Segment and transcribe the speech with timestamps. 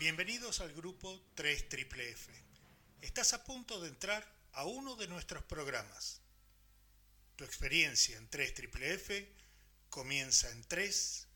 [0.00, 2.32] Bienvenidos al grupo 3 Triple F.
[3.02, 6.22] Estás a punto de entrar a uno de nuestros programas.
[7.36, 9.30] Tu experiencia en 3 Triple F
[9.90, 11.26] comienza en 3,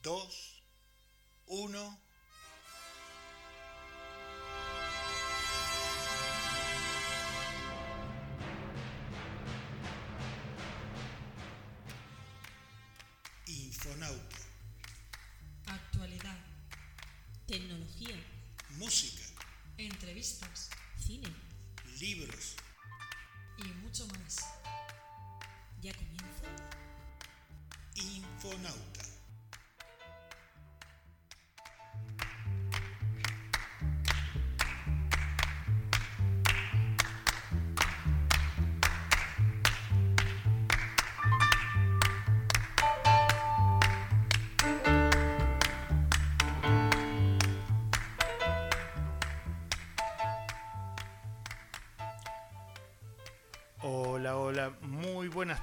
[0.00, 0.62] 2,
[1.44, 2.00] 1.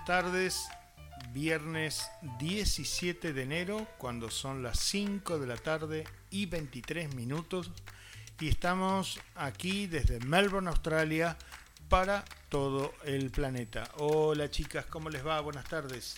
[0.10, 0.68] Tardes.
[1.34, 7.70] Viernes 17 de enero, cuando son las 5 de la tarde y 23 minutos.
[8.40, 11.38] Y estamos aquí desde Melbourne, Australia,
[11.90, 13.88] para todo el planeta.
[13.98, 15.42] Hola chicas, ¿cómo les va?
[15.42, 16.18] Buenas tardes.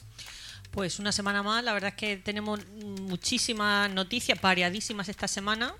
[0.71, 5.75] Pues una semana más, la verdad es que tenemos muchísimas noticias, variadísimas esta semana.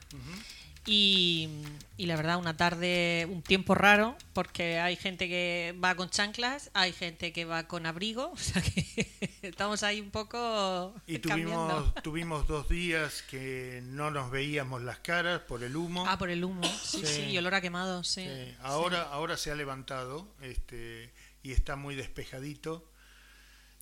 [0.87, 1.47] Y,
[1.95, 6.71] y la verdad, una tarde, un tiempo raro, porque hay gente que va con chanclas,
[6.73, 9.07] hay gente que va con abrigo, o sea que
[9.43, 11.67] estamos ahí un poco Y cambiando.
[11.93, 16.03] tuvimos, tuvimos dos días que no nos veíamos las caras por el humo.
[16.07, 17.05] Ah, por el humo, sí, Sí.
[17.05, 18.25] sí, y olor a quemado, sí.
[18.25, 22.89] Sí, ahora, ahora se ha levantado este, y está muy despejadito.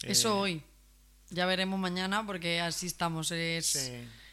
[0.03, 0.63] Eso Eh, hoy.
[1.31, 3.31] Ya veremos mañana porque así estamos.
[3.31, 3.91] Es, Sí.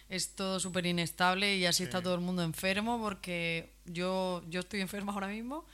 [0.08, 1.82] Es todo súper inestable y así Sí.
[1.84, 5.64] está todo el mundo enfermo porque yo, yo estoy enferma ahora mismo.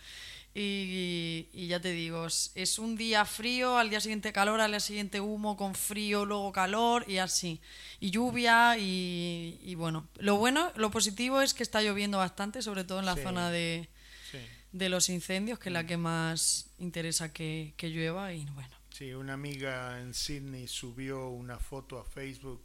[0.55, 4.81] Y, y ya te digo, es, un día frío, al día siguiente calor, al día
[4.81, 7.59] siguiente humo con frío, luego calor y así.
[8.01, 10.07] Y lluvia y, y bueno.
[10.19, 13.23] Lo bueno, lo positivo es que está lloviendo bastante, sobre todo en la Sí.
[13.23, 13.89] zona de,
[14.31, 14.39] Sí,
[14.73, 18.77] de los incendios, que es la que más interesa que, que llueva y bueno.
[18.91, 22.63] sí, una amiga en Sydney subió una foto a Facebook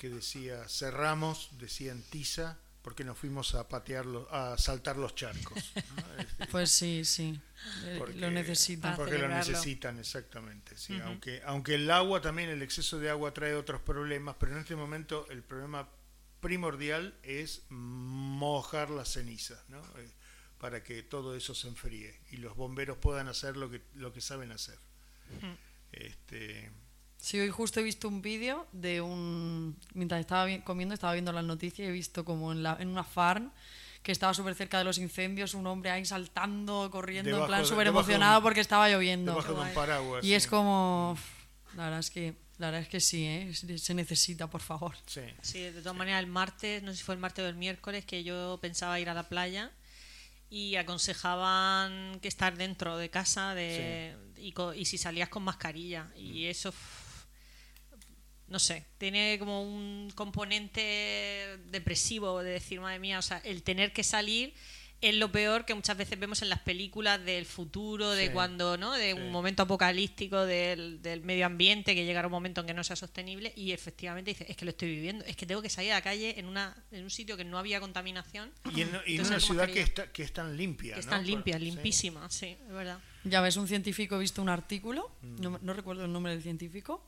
[0.00, 5.72] que decía cerramos, decía en tiza, porque nos fuimos a patear a saltar los charcos.
[5.76, 6.46] ¿no?
[6.50, 7.38] Pues sí, sí.
[7.84, 8.96] Eh, porque- lo necesitan.
[8.96, 10.74] Porque lo necesitan, exactamente.
[10.78, 14.58] Sí, aunque, aunque el agua también, el exceso de agua trae otros problemas, pero en
[14.58, 15.86] este momento el problema
[16.40, 19.82] primordial es mojar las cenizas, ¿no?
[19.98, 20.10] Eh,
[20.58, 24.22] para que todo eso se enfríe y los bomberos puedan hacer lo que, lo que
[24.22, 24.78] saben hacer.
[25.92, 26.70] Este,
[27.20, 29.76] Sí, hoy justo he visto un vídeo de un...
[29.94, 33.04] Mientras estaba comiendo, estaba viendo las noticias y he visto como en, la, en una
[33.04, 33.50] farm
[34.02, 37.66] que estaba súper cerca de los incendios, un hombre ahí saltando, corriendo, Debajo en plan
[37.66, 39.32] súper un- emocionado porque estaba lloviendo.
[39.32, 40.24] debajo de un paraguas.
[40.24, 40.48] Y es sí.
[40.48, 41.16] como...
[41.76, 43.52] La verdad es que, la verdad es que sí, ¿eh?
[43.54, 44.96] se necesita, por favor.
[45.06, 45.20] Sí.
[45.42, 48.04] Sí, de todas maneras, el martes, no sé si fue el martes o el miércoles,
[48.06, 49.70] que yo pensaba ir a la playa
[50.48, 56.08] y aconsejaban que estar dentro de casa de, y, co- y si salías con mascarilla.
[56.16, 56.99] Y eso, uf,
[58.50, 63.92] no sé, tiene como un componente depresivo de decir, madre mía, o sea, el tener
[63.92, 64.52] que salir
[65.00, 68.32] es lo peor que muchas veces vemos en las películas del futuro, de Sí.
[68.34, 68.92] cuando, ¿no?
[68.92, 69.18] De Sí.
[69.18, 72.96] un momento apocalíptico del, del medio ambiente que llegará un momento en que no sea
[72.96, 75.94] sostenible y efectivamente dices, es que lo estoy viviendo, es que tengo que salir a
[75.94, 79.20] la calle en una en un sitio que no había contaminación, Y en, y en
[79.22, 80.92] Entonces, una ciudad que está, que es tan limpia.
[80.94, 81.12] que es ¿no?
[81.12, 81.64] tan limpia, sí.
[81.64, 82.98] limpísima, sí, es verdad.
[83.24, 85.40] Ya ves, un científico, he visto un artículo, Mm.
[85.40, 87.02] no, no recuerdo el nombre del científico,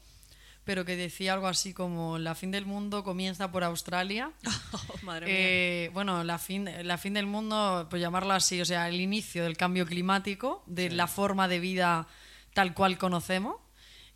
[0.65, 4.31] pero que decía algo así como la fin del mundo comienza por Australia.
[5.03, 5.35] Madre mía.
[5.37, 9.45] Eh, bueno, la fin, la fin del mundo, pues llamarlo así, o sea, el inicio
[9.45, 12.07] del cambio climático, de la forma de vida
[12.55, 13.57] tal cual conocemos,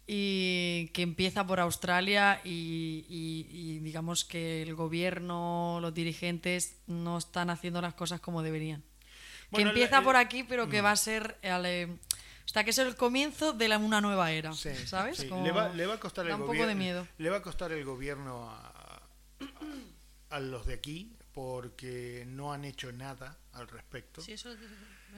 [0.06, 7.18] y que empieza por Australia y, y- y digamos que el gobierno, los dirigentes no
[7.18, 8.84] están haciendo las cosas como deberían.
[9.50, 11.38] Bueno, que empieza la- por aquí, pero que va a ser...
[11.42, 11.98] al,
[12.46, 15.18] o sea, que es el comienzo de la- una nueva era, Sí, ¿sabes?
[15.18, 15.28] sí.
[15.28, 16.62] Como- Le, va, le va a costar da el un gobierno.
[16.64, 17.08] poco de miedo.
[17.18, 22.64] Le va a costar el gobierno a, a- a los de aquí porque no han
[22.64, 24.22] hecho nada al respecto.
[24.22, 24.56] Sí, eso hay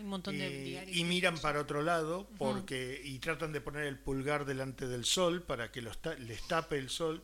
[0.01, 3.99] un montón de Eh, y miran para otro lado porque y tratan de poner el
[3.99, 7.23] pulgar delante del sol para que los ta- les tape el sol.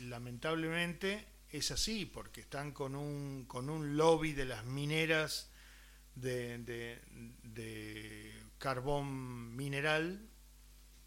[0.00, 5.50] Lamentablemente es así porque están con un con un lobby de las mineras
[6.14, 7.00] de, de-
[7.42, 8.32] de
[8.62, 10.20] carbón mineral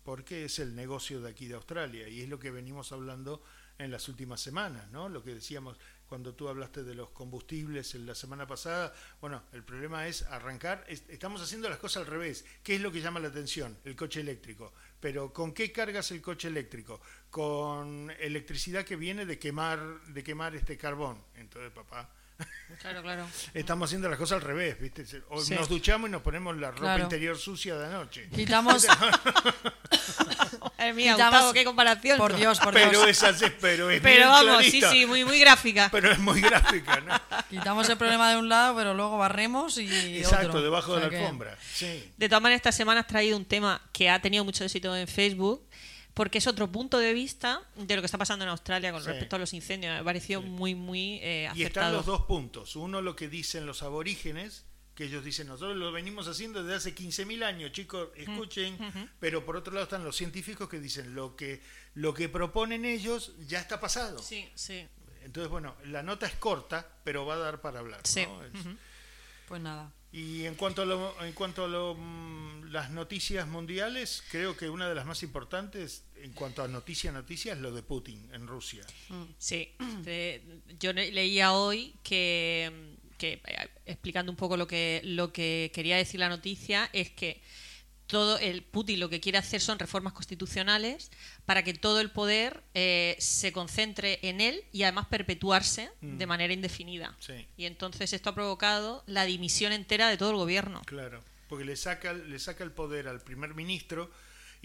[0.03, 3.41] porque es el negocio de aquí de Australia y es lo que venimos hablando
[3.77, 5.07] en las últimas semanas, ¿no?
[5.07, 8.93] Lo que decíamos, cuando tú hablaste de los combustibles en la semana pasada.
[9.21, 10.85] Bueno, el problema es arrancar.
[10.89, 12.43] estamos haciendo las cosas al revés.
[12.61, 13.77] ¿Qué es lo que llama la atención?
[13.85, 14.73] El coche eléctrico.
[14.99, 16.99] Pero ¿con qué cargas el coche eléctrico?
[17.29, 21.23] Con electricidad que viene de quemar, de quemar este carbón.
[21.35, 22.09] Entonces, papá.
[22.81, 23.27] Claro, claro.
[23.53, 25.05] Estamos haciendo las cosas al revés, ¿viste?
[25.29, 28.29] Nos duchamos y nos ponemos la ropa interior sucia de anoche.
[28.29, 28.85] Quitamos.
[30.93, 32.17] mía, Gustavo, qué comparación.
[32.17, 32.87] Por Dios, por Dios.
[32.89, 35.89] Pero es así, pero es Pero vamos, sí, sí, muy, muy gráfica.
[35.91, 37.15] Pero es muy gráfica, ¿no?
[37.49, 40.17] Quitamos el problema de un lado, pero luego barremos y.
[40.17, 41.57] Exacto, debajo de la alfombra.
[42.17, 45.07] De todas maneras, esta semana has traído un tema que ha tenido mucho éxito en
[45.07, 45.64] Facebook
[46.15, 49.35] porque es otro punto de vista de lo que está pasando en Australia con respecto
[49.35, 49.97] a los incendios.
[49.97, 51.59] Me pareció muy, muy eh, acertado.
[51.59, 52.77] Y están los dos puntos.
[52.77, 54.63] Uno, lo que dicen los aborígenes,
[54.95, 58.77] que ellos dicen, nosotros lo venimos haciendo desde hace 15.000 años, chicos, escuchen,
[59.19, 61.61] pero por otro lado están los científicos que dicen, lo que,
[61.95, 64.19] lo que proponen ellos ya está pasado.
[64.19, 64.87] Sí, sí.
[65.21, 67.99] Entonces, bueno, la nota es corta, pero va a dar para hablar.
[68.05, 68.25] Sí.
[69.49, 69.91] Pues nada.
[70.13, 74.87] Y en cuanto a, lo, en cuanto a mm, las noticias mundiales, creo que una
[74.87, 78.85] de las más importantes en cuanto a noticia noticia es lo de Putin en Rusia.
[79.37, 79.71] Sí,
[80.79, 83.41] yo leía hoy que que
[83.85, 87.41] explicando un poco lo que, lo que quería decir la noticia, es que
[88.07, 91.11] todo el Putin lo que quiere hacer son reformas constitucionales
[91.45, 96.17] para que todo el poder eh, se concentre en él y además perpetuarse mm.
[96.17, 97.17] de manera indefinida.
[97.57, 100.81] Y entonces esto ha provocado la dimisión entera de todo el gobierno.
[100.85, 104.11] Claro, porque le saca, le saca el poder al primer ministro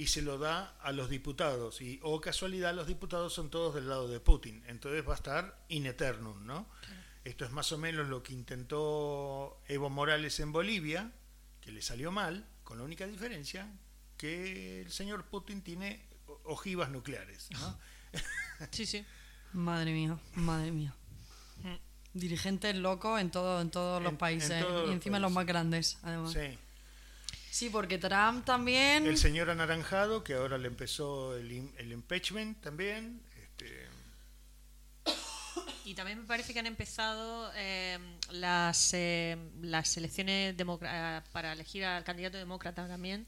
[0.00, 1.82] y se lo da a los diputados.
[1.82, 4.64] Y, o casualidad, los diputados son todos del lado de Putin.
[4.66, 6.66] Entonces va a estar in eternum, ¿no?
[7.22, 11.12] Esto es más o menos lo que intentó Evo Morales en Bolivia,
[11.60, 13.70] que le salió mal, con la única diferencia
[14.16, 16.02] que el señor Putin tiene
[16.44, 17.50] ojivas nucleares.
[18.70, 19.04] sí, sí.
[19.52, 20.94] Madre mía, madre mía.
[21.62, 22.18] Mm.
[22.18, 26.32] Dirigentes locos en, todo, en todos los países y encima los más grandes, además.
[26.32, 26.58] Sí.
[27.50, 29.06] Sí, porque Trump también.
[29.06, 33.20] El señor anaranjado, que ahora le empezó el, el impeachment también.
[33.42, 33.88] Este,
[35.84, 38.00] y también me parece que han empezado em,
[38.30, 40.54] las, em, las elecciones
[41.32, 43.26] para elegir al candidato demócrata también.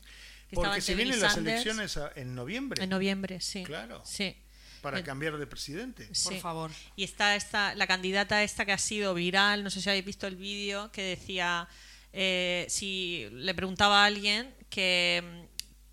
[0.53, 2.85] Porque se vienen las elecciones en noviembre.
[2.85, 3.65] En noviembre, sí.
[3.65, 4.03] Claro.
[4.05, 4.37] Sí.
[4.81, 6.09] Para cambiar de presidente.
[6.25, 6.71] Por favor.
[6.95, 10.27] Y está esta, la candidata esta que ha sido viral, no sé si habéis visto
[10.27, 11.69] el vídeo, que decía,
[12.13, 15.47] eh, si le preguntaba a alguien que,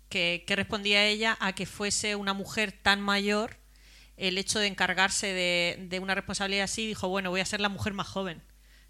[0.08, 3.60] que, que respondía ella a que fuese una mujer tan mayor
[4.20, 7.94] el hecho de encargarse de, una responsabilidad así, dijo, bueno, voy a ser la mujer
[7.94, 8.42] más joven.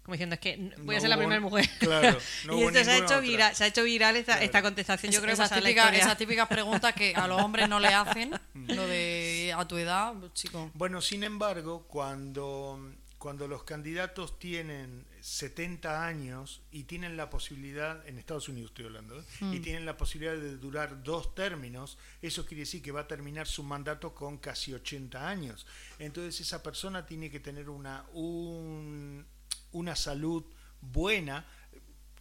[0.03, 1.69] Como diciendo, es que voy a ser la primera mujer.
[1.79, 2.17] Claro,
[2.51, 5.13] y esto se ha, hecho viral, se ha hecho viral esta, contestación.
[5.13, 8.87] Yo creo esas, típicas, esas típicas preguntas que a los hombres no le hacen, lo
[8.87, 10.71] de a tu edad, chico.
[10.73, 18.17] Bueno, sin embargo, cuando, cuando los candidatos tienen 70 años y tienen la posibilidad, en
[18.17, 19.23] Estados Unidos estoy hablando, ¿eh?
[19.41, 19.61] y mm.
[19.61, 23.61] tienen la posibilidad de durar dos términos, eso quiere decir que va a terminar su
[23.61, 25.67] mandato con casi 80 años.
[25.99, 28.07] Entonces esa persona tiene que tener una,
[29.71, 30.43] una salud
[30.81, 31.45] buena.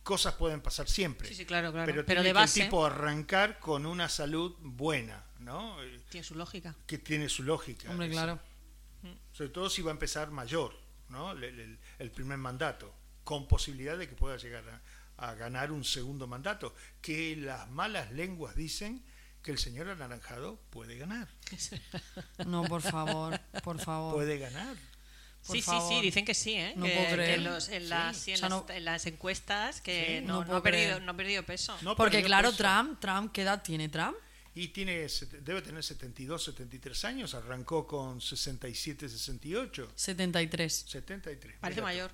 [0.03, 1.29] Cosas pueden pasar siempre.
[1.29, 1.87] Sí, sí, claro, claro.
[1.87, 5.79] Pero, tiene que el tipo arrancar con una salud buena, ¿no?
[6.11, 6.77] Tiene su lógica.
[6.87, 7.91] Que tiene su lógica.
[7.91, 8.39] Hombre, claro.
[9.33, 10.90] Sobre todo si va a empezar mayor.
[11.11, 11.33] ¿No?
[11.33, 14.65] el, primer mandato, con posibilidad de que pueda llegar
[15.17, 19.03] a, ganar un segundo mandato, que las malas lenguas dicen
[19.43, 21.29] que el señor anaranjado puede ganar.
[22.47, 24.15] No, por favor, por favor.
[24.15, 24.77] Puede ganar.
[25.43, 26.75] sí, sí, sí, dicen que sí, ¿eh?
[26.81, 27.45] que, en,
[28.85, 31.77] las, encuestas que no, ha perdido, no ha perdido peso.
[31.97, 34.17] Porque claro, Trump, Trump, ¿qué edad tiene Trump?
[34.55, 35.07] Y tiene,
[35.43, 39.93] debe tener 72, 73 años, arrancó con 67, 68.
[39.95, 40.85] 73.
[40.89, 41.57] 73.
[41.61, 42.11] Parece mayor.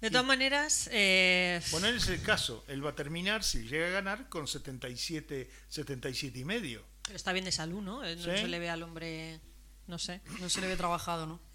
[0.00, 0.90] De todas maneras...
[0.92, 1.60] Eh...
[1.70, 2.64] Bueno, es el caso.
[2.68, 6.84] Él va a terminar, si llega a ganar, con 77, 77 y medio.
[7.02, 8.02] Pero está bien de salud, ¿no?
[8.02, 9.40] No se le ve al hombre...
[9.86, 10.20] No sé.
[10.40, 11.40] No se le ve trabajado, ¿no?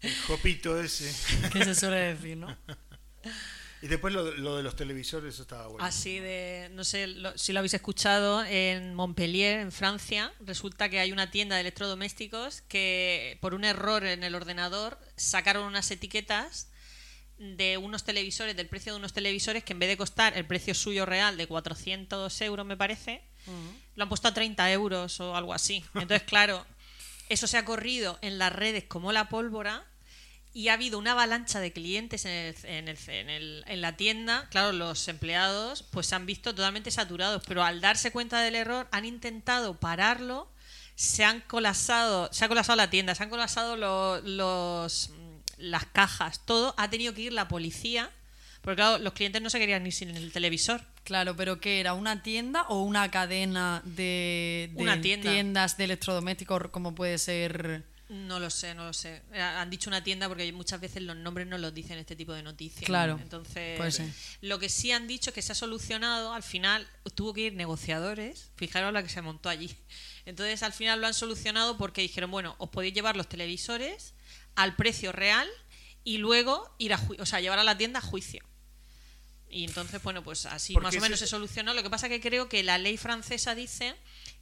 [0.00, 1.12] el jopito ese.
[1.52, 2.56] ¿Qué se suele decir, no?
[3.80, 5.84] Y después lo, de los televisores estaba bueno.
[5.84, 11.12] Así de, no sé si lo habéis escuchado, en Montpellier, en Francia, resulta que hay
[11.12, 16.70] una tienda de electrodomésticos que por un error en el ordenador sacaron unas etiquetas
[17.38, 20.74] de unos televisores, del precio de unos televisores que en vez de costar el precio
[20.74, 23.22] suyo real de 400 euros, me parece,
[23.94, 25.84] lo han puesto a 30 euros o algo así.
[25.94, 26.66] Entonces, claro,
[27.28, 29.84] eso se ha corrido en las redes como la pólvora
[30.58, 34.48] y ha habido una avalancha de clientes en, el, en, el, en, la tienda.
[34.50, 38.88] Claro, los empleados pues se han visto totalmente saturados, pero al darse cuenta del error
[38.90, 40.50] han intentado pararlo
[40.96, 45.10] se han colapsado, se ha colapsado la tienda, se han colapsado lo- los,
[45.56, 46.74] las cajas, todo.
[46.76, 48.10] Ha tenido que ir la policía,
[48.62, 50.80] porque claro, los clientes no se querían ir sin el televisor.
[51.04, 51.94] Claro, pero ¿qué era?
[51.94, 55.30] ¿Una tienda o una cadena de, de Una tienda.
[55.30, 57.84] tiendas de electrodomésticos como puede ser...
[58.10, 59.22] No lo sé, no lo sé.
[59.32, 62.32] Eh, Han dicho una tienda porque muchas veces los nombres no los dicen este tipo
[62.32, 62.84] de noticias.
[62.86, 64.10] Claro, Entonces, puede ser.
[64.40, 66.32] lo que sí han dicho es que se ha solucionado.
[66.32, 68.50] Al final tuvo que ir negociadores.
[68.56, 69.76] Fijaros la que se montó allí.
[70.24, 74.14] Entonces, al final lo han solucionado porque dijeron, bueno, os podéis llevar los televisores
[74.54, 75.46] al precio real
[76.02, 78.42] y luego ir a ju- o sea, llevar a la tienda a juicio.
[79.50, 81.72] Y entonces, bueno, pues así Porque más o menos ese- se solucionó.
[81.74, 83.94] Lo que pasa que creo que la ley francesa dice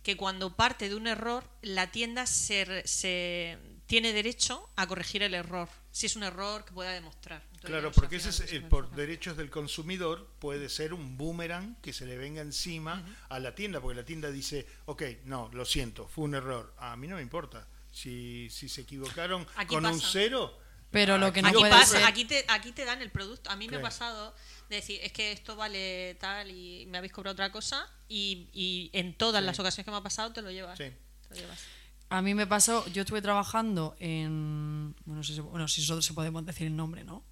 [0.07, 5.35] que cuando parte de un error, la tienda se, se tiene derecho a corregir el
[5.35, 7.43] error, si es un error que pueda demostrar.
[7.47, 12.07] Entonces, Claro, porque ese es por derechos del consumidor puede ser un boomerang que se
[12.07, 16.23] le venga encima a la tienda, porque la tienda dice, ok, no, lo siento, fue
[16.23, 16.73] un error.
[16.79, 17.67] A mí no me importa.
[17.91, 20.57] Si, si se equivocaron Aquí con un cero...
[20.91, 23.51] Pero lo que no Aquí, puede pasa- ser- aquí, te, aquí te dan el producto.
[23.51, 24.35] A mí me ha pasado
[24.71, 28.91] de decir, es que esto vale tal y me habéis cobrado otra cosa y, y
[28.93, 29.47] en todas Sí.
[29.47, 30.79] las ocasiones que me ha pasado te lo llevas.
[30.79, 30.85] Sí.
[31.29, 31.61] Te lo llevas.
[32.09, 34.95] A mí me pasó, yo estuve trabajando en...
[35.05, 37.25] Bueno, si, bueno, si nosotros se podemos decir el nombre, ¿no?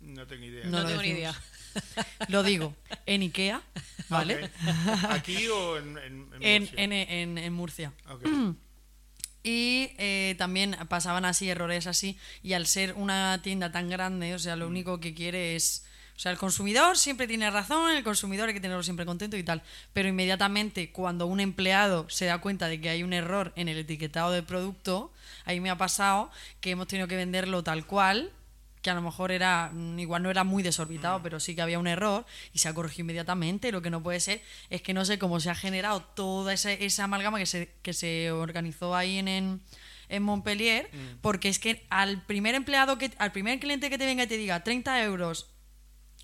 [0.00, 0.64] No tengo idea.
[0.66, 1.34] No tengo ni idea.
[2.28, 2.74] Lo digo,
[3.06, 3.62] en Ikea,
[4.08, 4.50] ¿vale?
[5.08, 6.82] ¿Aquí o en, en, en En, Murcia?
[6.82, 7.92] en, en- en Murcia.
[8.08, 8.26] Ok.
[9.42, 12.16] Y eh, también pasaban así errores así.
[12.42, 15.84] Y al ser una tienda tan grande, o sea, lo único que quiere es.
[16.14, 19.42] O sea, el consumidor siempre tiene razón, el consumidor hay que tenerlo siempre contento y
[19.42, 19.62] tal.
[19.92, 23.78] Pero inmediatamente, cuando un empleado se da cuenta de que hay un error en el
[23.78, 25.10] etiquetado del producto,
[25.46, 26.30] ahí me ha pasado
[26.60, 28.30] que hemos tenido que venderlo tal cual,
[28.82, 31.78] que a lo mejor era, mm, igual no era muy desorbitado, pero sí que había
[31.78, 33.70] un error y se ha corregido inmediatamente.
[33.72, 36.72] Lo que no puede ser es que no sé cómo se ha generado toda esa,
[36.72, 39.60] esa amalgama que se, que se organizó ahí en, en,
[40.08, 44.24] en Montpellier, porque es que al primer empleado, que al primer cliente que te venga
[44.24, 45.48] y te diga 30 euros.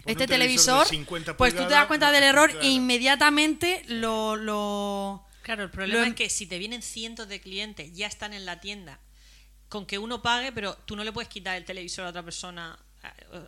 [0.06, 2.64] Este televisor televisor, de 50 pues tú te das cuenta del error claro.
[2.64, 7.40] e inmediatamente lo, lo, Claro, el problema Lo- es que si te vienen cientos de
[7.40, 9.00] clientes, ya están en la tienda,
[9.68, 12.78] con que uno pague, pero tú no le puedes quitar el televisor a otra persona,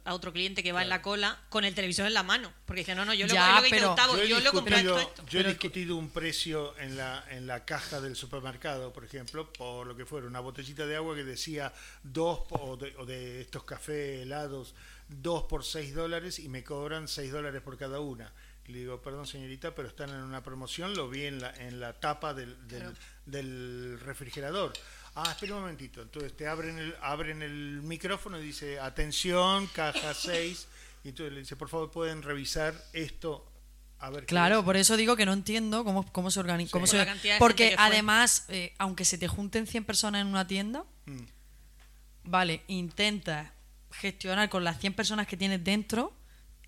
[0.05, 2.53] a, otro cliente que va en la cola, con el televisor en la mano.
[2.67, 4.53] Porque dice, no, no, yo lo, Ya, lo que dice pero- Octavo, Yo lo he
[4.53, 5.27] comprado discutido, esto, esto.
[5.33, 9.87] yo he discutido un precio en la, en la caja del supermercado, por ejemplo, por
[9.87, 11.73] lo que fuera, una botellita de agua que decía
[12.03, 14.75] dos o de, o de estos cafés helados,
[15.09, 18.31] dos por seis dólares y me cobran seis dólares por cada una.
[18.69, 21.81] Y le digo, perdón señorita, pero están en una promoción, lo vi en la, en
[21.81, 22.95] la tapa del, del, Claro.
[23.27, 24.73] del refrigerador.
[25.15, 26.03] Ah, espera un momentito.
[26.03, 30.69] Entonces te abren el, abren el micrófono y dice, atención, caja 6.
[31.05, 33.47] Y entonces le dice, por favor, pueden revisar esto.
[33.99, 34.65] A ver qué Claro, dice".
[34.65, 36.79] por eso digo que no entiendo cómo, cómo se organiza.
[36.87, 36.97] Sí.
[37.39, 41.25] Por Porque además, eh, aunque se te junten 100 personas en una tienda, Mm.
[42.25, 43.53] vale, intenta
[43.93, 46.13] gestionar con las 100 personas que tienes dentro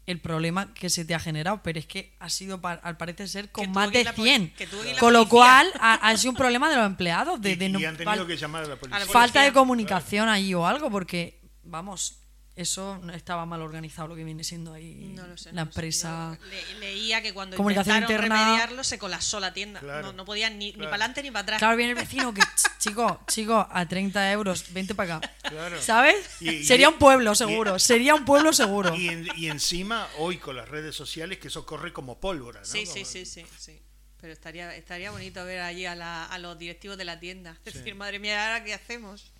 [0.06, 3.50] el problema que se te ha generado, pero es que ha sido, al parecer ser,
[3.52, 4.50] con más de la poli- 100.
[4.54, 6.87] que tuvo que ir la Con lo cual, ha, ha sido un problema de los
[6.87, 9.06] empleados, de, y, de no- y han tenido que llamar a la policía.
[9.06, 12.18] falta de comunicación ahí o algo, porque, vamos,
[12.54, 15.52] eso estaba mal organizado lo que viene siendo ahí No lo sé.
[15.52, 15.71] la no sé.
[15.71, 16.38] empresa.
[16.38, 18.44] Yo le- leía que cuando Comunicación intentaron interna.
[18.44, 19.80] remediarlo se colapsó la tienda.
[19.80, 20.09] Claro.
[20.09, 20.90] No, no podían ni, ni Claro.
[20.90, 21.59] para adelante ni para atrás.
[21.61, 25.32] Claro, viene el vecino que, "Ch, chico, chico, a 30 euros, vente para acá.
[25.49, 25.80] Claro.
[25.80, 26.16] ¿Sabes?
[26.40, 27.78] Y- y- Sería un pueblo, y- seguro.
[27.78, 28.94] Sería un pueblo seguro.
[28.97, 32.61] Y, en- y encima, hoy con las redes sociales, que eso corre como pólvora.
[32.61, 32.66] ¿no?
[32.66, 33.80] Sí, sí, Como- sí, sí, sí.
[34.21, 37.59] Pero estaría, estaría bonito ver allí a, la- a los directivos de la tienda.
[37.64, 39.32] Decir, madre mía, ¿ahora qué hacemos?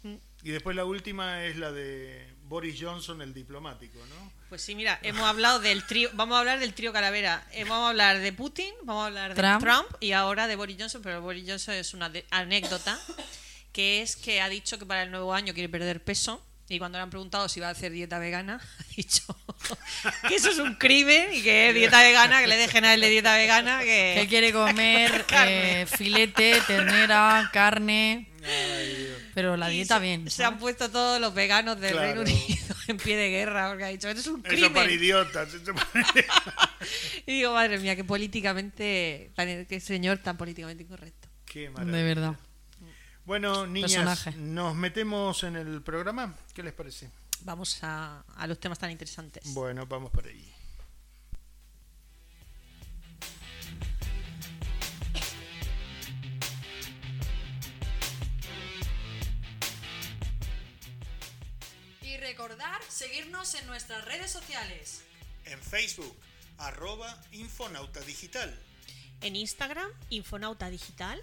[0.45, 4.33] Y después la última es la de Boris Johnson, el diplomático, ¿no?
[4.49, 7.87] Pues sí, mira, hemos hablado del trío, vamos a hablar del trío Calavera, Eh, vamos
[7.87, 9.63] a hablar de Putin, vamos a hablar de Trump.
[9.63, 12.99] Trump, y ahora de Boris Johnson, pero Boris Johnson es una de- anécdota,
[13.73, 16.99] que es que ha dicho que para el nuevo año quiere perder peso, y cuando
[16.99, 19.23] le han preguntado si va a hacer dieta vegana, ha dicho
[20.29, 23.01] que eso es un crimen y que es dieta vegana, que le dejen a él
[23.01, 24.17] de dieta vegana, que...
[24.21, 28.29] Que quiere comer eh, filete, ternera, carne.
[28.45, 29.22] Ay, Dios.
[29.35, 30.31] Pero la dieta se- bien.
[30.31, 32.07] Se han puesto todos los veganos del Claro.
[32.07, 34.91] Reino Unido en pie de guerra porque ha dicho, esto es un Eso para crimen.
[35.03, 35.55] idiotas.
[35.55, 35.91] eso para-
[37.27, 39.33] Y digo, madre mía, que políticamente,
[39.69, 41.29] que señor tan políticamente incorrecto.
[41.47, 41.97] Qué maravilla.
[41.97, 42.37] De verdad.
[43.25, 44.33] Bueno, niñas, Personaje.
[44.37, 46.35] ¿nos metemos en el programa?
[46.53, 47.09] ¿Qué les parece?
[47.43, 49.43] Vamos a, a los temas tan interesantes.
[49.55, 50.52] Bueno, vamos por ahí.
[62.43, 65.03] Recordar seguirnos en nuestras redes sociales.
[65.45, 66.17] En Facebook,
[66.59, 68.53] arroba Infonauta Digital.
[69.21, 71.23] En Instagram, Infonauta Digital.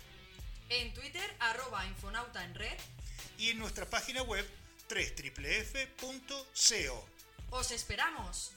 [0.70, 2.78] En Twitter, arroba Infonauta en red.
[3.38, 4.48] Y en nuestra página web
[4.90, 6.40] www.co.
[7.50, 8.54] ¡Os esperamos!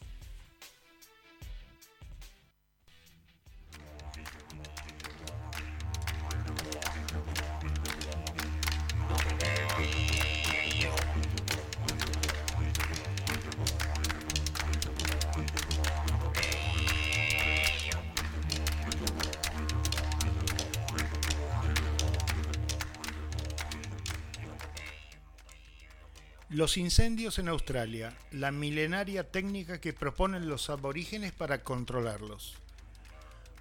[26.53, 32.57] Los incendios en Australia, la milenaria técnica que proponen los aborígenes para controlarlos.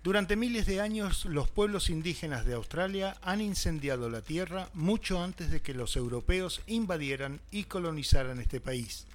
[0.04, 5.52] Durante miles de años, los pueblos indígenas de Australia han incendiado la tierra mucho antes
[5.52, 9.08] de que los europeos invadieran y colonizaran este país.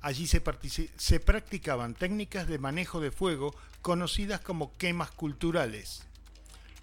[0.00, 6.02] Allí se, practicaban técnicas de manejo de fuego conocidas como quemas culturales.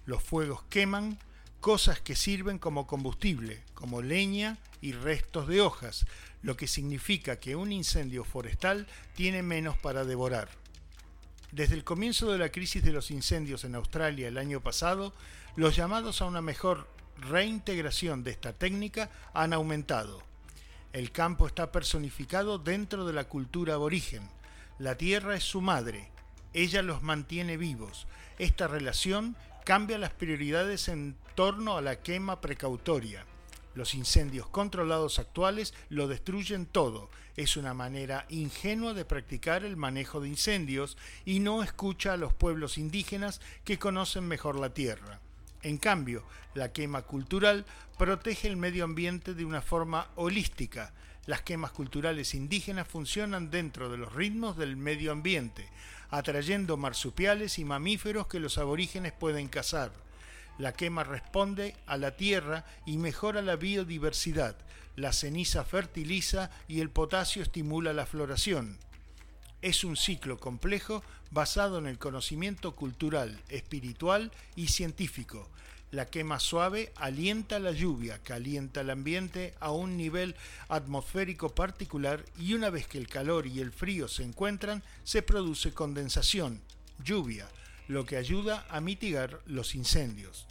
[0.06, 1.18] Los fuegos queman
[1.66, 6.06] cosas que sirven como combustible, como leña y restos de hojas,
[6.42, 10.48] lo que significa que un incendio forestal tiene menos para devorar.
[11.50, 15.12] Desde el comienzo de la crisis de los incendios en Australia el año pasado,
[15.56, 16.86] los llamados a una mejor
[17.18, 20.22] reintegración de esta técnica han aumentado.
[20.92, 24.22] El campo está personificado dentro de la cultura aborigen.
[24.78, 26.12] La tierra es su madre.
[26.52, 28.06] Ella los mantiene vivos.
[28.38, 33.26] Esta relación cambia las prioridades en torno a la quema precautoria.
[33.74, 37.10] Los incendios controlados actuales lo destruyen todo.
[37.36, 42.32] Es una manera ingenua de practicar el manejo de incendios y no escucha a los
[42.32, 45.20] pueblos indígenas que conocen mejor la tierra.
[45.62, 46.24] En cambio,
[46.54, 47.66] la quema cultural
[47.98, 50.94] protege el medio ambiente de una forma holística.
[51.26, 55.68] Las quemas culturales indígenas funcionan dentro de los ritmos del medio ambiente,
[56.08, 60.05] atrayendo marsupiales y mamíferos que los aborígenes pueden cazar.
[60.58, 64.56] La quema responde a la tierra y mejora la biodiversidad.
[64.96, 68.78] La ceniza fertiliza y el potasio estimula la floración.
[69.60, 75.50] Es un ciclo complejo basado en el conocimiento cultural, espiritual y científico.
[75.90, 80.34] La quema suave alienta la lluvia, calienta el ambiente a un nivel
[80.68, 85.72] atmosférico particular y una vez que el calor y el frío se encuentran, se produce
[85.72, 86.60] condensación,
[87.04, 87.48] lluvia,
[87.88, 90.46] lo que ayuda a mitigar los incendios.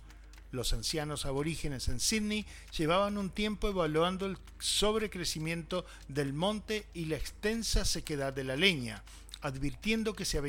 [0.51, 2.45] Los ancianos aborígenes en Sydney
[2.77, 9.03] llevaban un tiempo evaluando el sobrecrecimiento del monte y la extensa sequedad de la leña,
[9.41, 10.39] advirtiendo que se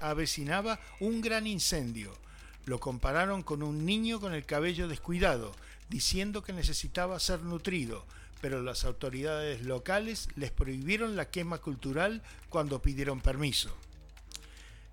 [0.00, 2.16] avecinaba un gran incendio.
[2.64, 5.52] Lo compararon con un niño con el cabello descuidado,
[5.88, 8.06] diciendo que necesitaba ser nutrido,
[8.40, 13.74] pero las autoridades locales les prohibieron la quema cultural cuando pidieron permiso.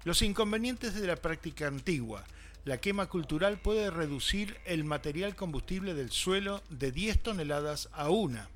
[0.06, 2.26] Los inconvenientes de la práctica antigua.
[2.66, 8.50] La quema cultural puede reducir el material combustible del suelo de 10 toneladas a una,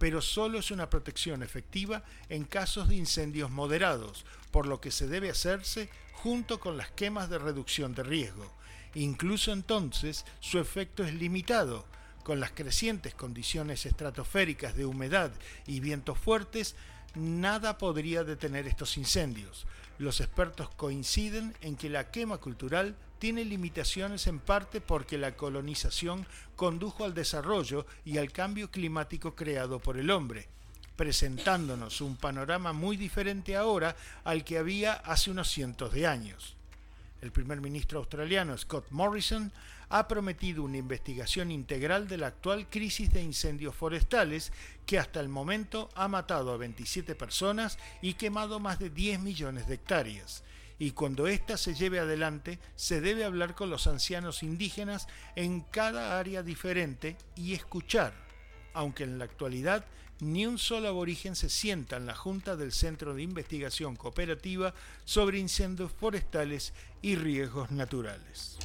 [0.00, 5.06] pero solo es una protección efectiva en casos de incendios moderados, por lo que se
[5.06, 8.52] debe hacerse junto con las quemas de reducción de riesgo.
[8.94, 11.86] Incluso entonces su efecto es limitado.
[12.24, 15.30] Con las crecientes condiciones estratosféricas de humedad
[15.66, 16.74] y vientos fuertes,
[17.14, 19.66] nada podría detener estos incendios.
[20.00, 26.26] Los expertos coinciden en que la quema cultural tiene limitaciones en parte porque la colonización
[26.56, 30.48] condujo al desarrollo y al cambio climático creado por el hombre
[30.96, 36.56] presentándonos un panorama muy diferente ahora al que había hace unos cientos de años.
[37.20, 39.52] El primer ministro australiano Scott Morrison
[39.90, 44.52] ha prometido una investigación integral de la actual crisis de incendios forestales
[44.86, 49.66] que hasta el momento ha matado a 27 personas y quemado más de 10 millones
[49.66, 50.44] de hectáreas.
[50.78, 55.06] Y cuando ésta se lleve adelante, se debe hablar con los ancianos indígenas
[55.36, 58.14] en cada área diferente y escuchar,
[58.72, 59.84] aunque en la actualidad
[60.20, 65.38] ni un solo aborigen se sienta en la Junta del Centro de Investigación Cooperativa sobre
[65.38, 68.58] Incendios Forestales y Riesgos Naturales.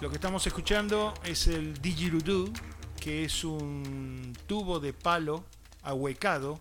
[0.00, 2.52] Lo que estamos escuchando es el didgeridoo,
[3.00, 5.44] que es un tubo de palo
[5.82, 6.60] ahuecado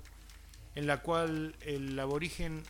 [0.74, 2.64] en la cual el aborigen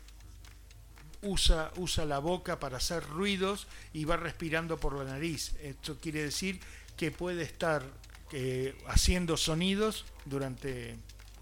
[1.21, 5.53] usa, usa la boca para hacer ruidos y va respirando por la nariz.
[5.61, 6.59] Esto quiere decir
[6.95, 7.83] que puede estar
[8.31, 10.97] eh, haciendo sonidos durante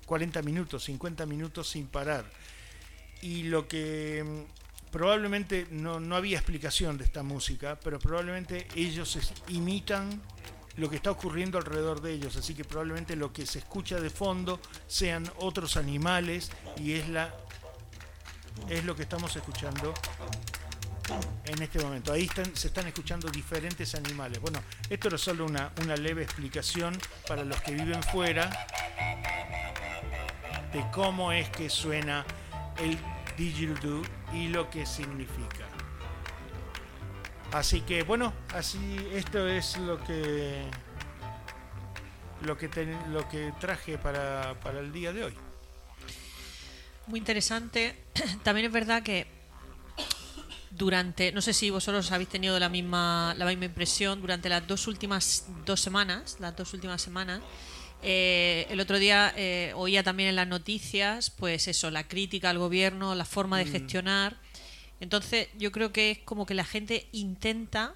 [0.06, 2.26] 40 minutos, 50 minutos sin parar.
[3.22, 9.18] Y lo que mm, probablemente no, no había explicación de esta música, pero probablemente ellos
[9.48, 10.22] imitan
[10.78, 14.10] lo que está ocurriendo alrededor de ellos, así que probablemente lo que se escucha de
[14.10, 17.34] fondo sean otros animales y es la
[18.70, 19.94] es lo que estamos escuchando
[21.46, 22.12] en este momento.
[22.14, 24.40] Ahí están, se están escuchando diferentes animales.
[24.40, 28.50] Bueno, esto era solo una, leve explicación para los que viven fuera
[30.74, 32.26] de cómo es que suena
[32.78, 32.98] el
[33.38, 34.02] didgeridoo
[34.34, 35.66] y lo que significa.
[37.52, 40.66] Así que bueno, así esto es lo que
[42.42, 45.45] lo que lo que traje para, para el día de hoy.
[47.08, 47.96] Muy interesante.
[48.44, 49.28] También es verdad que
[50.72, 54.88] durante, no sé si vosotros habéis tenido la misma, la misma impresión, durante las dos
[54.88, 57.42] últimas dos semanas, las dos últimas semanas,
[58.02, 62.60] eh, el otro día eh, oía también en las noticias, pues eso, la crítica al
[62.60, 63.72] gobierno, la forma de mm.
[63.72, 64.38] gestionar.
[65.00, 67.96] Entonces, yo creo que es como que la gente intenta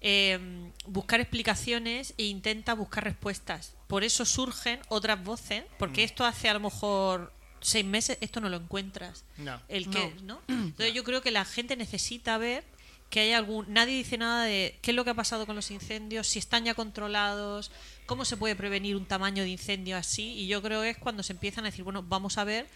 [0.00, 0.38] eh,
[0.86, 3.74] buscar explicaciones e intenta buscar respuestas.
[3.86, 6.04] Por eso surgen otras voces, porque mm.
[6.04, 7.32] esto hace a lo mejor
[7.66, 9.24] seis meses esto no lo encuentras.
[9.38, 9.60] No.
[9.68, 10.40] El que, no.
[10.48, 12.64] Entonces yo creo que la gente necesita ver
[13.10, 15.70] que hay algún nadie dice nada de qué es lo que ha pasado con los
[15.70, 17.72] incendios, si están ya controlados,
[18.06, 21.22] cómo se puede prevenir un tamaño de incendio así y yo creo que es cuando
[21.24, 22.68] se empiezan a decir, bueno, vamos a ver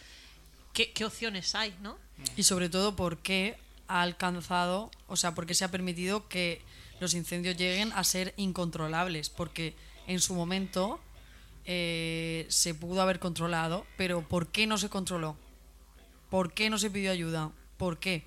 [0.72, 1.96] qué, qué opciones hay, ¿no?
[2.36, 6.62] Y sobre todo por qué ha alcanzado, o sea, por qué se ha permitido que
[7.00, 9.74] los incendios lleguen a ser incontrolables, porque
[10.06, 11.00] en su momento
[11.64, 15.36] eh, se pudo haber controlado, pero ¿por qué no se controló?
[16.28, 17.50] ¿Por qué no se pidió ayuda?
[17.76, 18.24] ¿Por qué?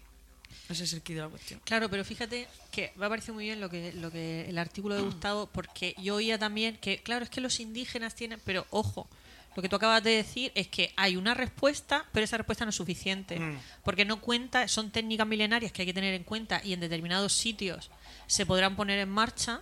[0.70, 1.60] Ese es el kit de la cuestión.
[1.66, 4.96] Claro, pero fíjate que me ha parecido muy bien lo que, lo que el artículo
[4.96, 9.08] de Gustavo, porque yo oía también que, claro, es que los indígenas tienen, pero ojo,
[9.56, 12.70] lo que tú acabas de decir es que hay una respuesta, pero esa respuesta no
[12.70, 13.40] es suficiente.
[13.40, 13.60] Mm.
[13.84, 17.34] Porque no cuenta, son técnicas milenarias que hay que tener en cuenta y en determinados
[17.34, 17.92] sitios
[18.26, 19.62] se podrán poner en marcha,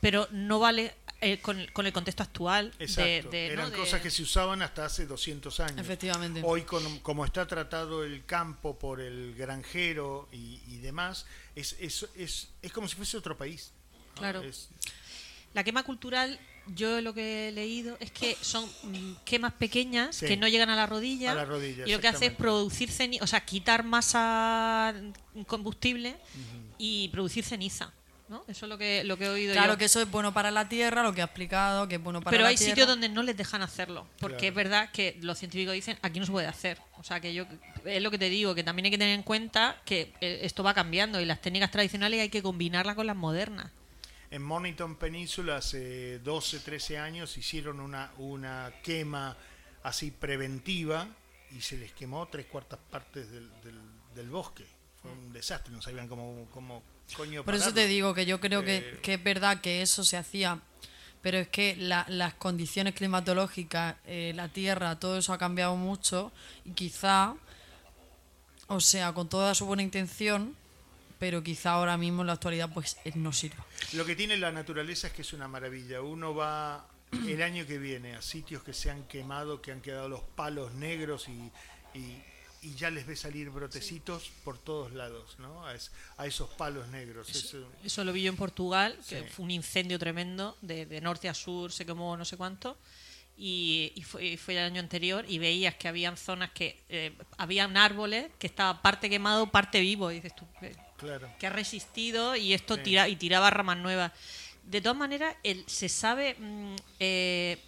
[0.00, 2.72] pero no vale eh, con, el contexto actual.
[2.78, 5.80] De, Eran cosas que se usaban hasta hace 200 años.
[5.80, 6.42] Efectivamente.
[6.44, 6.62] Hoy,
[7.02, 12.86] como está tratado el campo por el granjero y, demás, es, es, es, es, como
[12.86, 13.72] si fuese otro país.
[14.14, 14.42] Claro.
[15.54, 20.36] La quema cultural, yo lo que he leído es que son mm, quemas pequeñas que
[20.36, 21.32] no llegan a la rodilla.
[21.86, 24.94] y lo que hace es producir ceniza, o sea, quitar masa
[25.46, 26.14] combustible
[26.76, 27.90] y producir ceniza.
[28.28, 28.44] ¿No?
[28.48, 30.68] Eso es lo que, lo que he oído Claro que eso es bueno para la
[30.68, 33.36] Tierra, lo que ha explicado, que es bueno para Pero hay sitios donde no les
[33.36, 36.78] dejan hacerlo, porque es verdad que los científicos dicen, aquí no se puede hacer.
[36.98, 37.46] O sea, que yo
[37.84, 40.62] es lo que te digo, que también hay que tener en cuenta que eh, esto
[40.62, 43.70] va cambiando y las técnicas tradicionales hay que combinarlas con las modernas.
[44.30, 49.36] En Moniton Península hace 12, 13 años hicieron una, una quema
[49.84, 51.06] así preventiva
[51.52, 53.48] y se les quemó tres cuartas partes del,
[54.14, 54.64] del, bosque.
[55.00, 56.82] Fue un desastre, no sabían cómo, cómo
[57.44, 60.60] por eso te digo que yo creo que, que, es verdad que eso se hacía,
[61.22, 66.32] pero es que las condiciones climatológicas, eh, la tierra, todo eso ha cambiado mucho
[66.64, 67.34] y quizá,
[68.68, 70.56] o sea, con toda su buena intención,
[71.18, 73.64] pero quizá ahora mismo en la actualidad pues eh, no sirva.
[73.92, 76.02] Lo que tiene la naturaleza es que es una maravilla.
[76.02, 80.08] Uno va el año que viene a sitios que se han quemado, que han quedado
[80.08, 81.50] los palos negros y
[81.96, 82.22] y
[82.74, 85.64] ya les ve salir brotecitos por todos lados, ¿no?
[85.66, 87.28] A, esos palos negros.
[87.84, 91.72] Eso, lo vi yo en Portugal, que fue un incendio tremendo, de, norte a sur,
[91.72, 92.76] se quemó no sé cuánto,
[93.38, 98.46] y, fue, el año anterior, y veías que habían zonas que, eh, habían árboles que
[98.46, 101.30] estaba parte quemado, parte vivo, y dices tú, eh, claro.
[101.38, 104.12] que ha resistido y esto tira, y tiraba ramas nuevas.
[104.64, 106.34] De todas maneras, el, se sabe...
[106.38, 107.58] Mm, eh,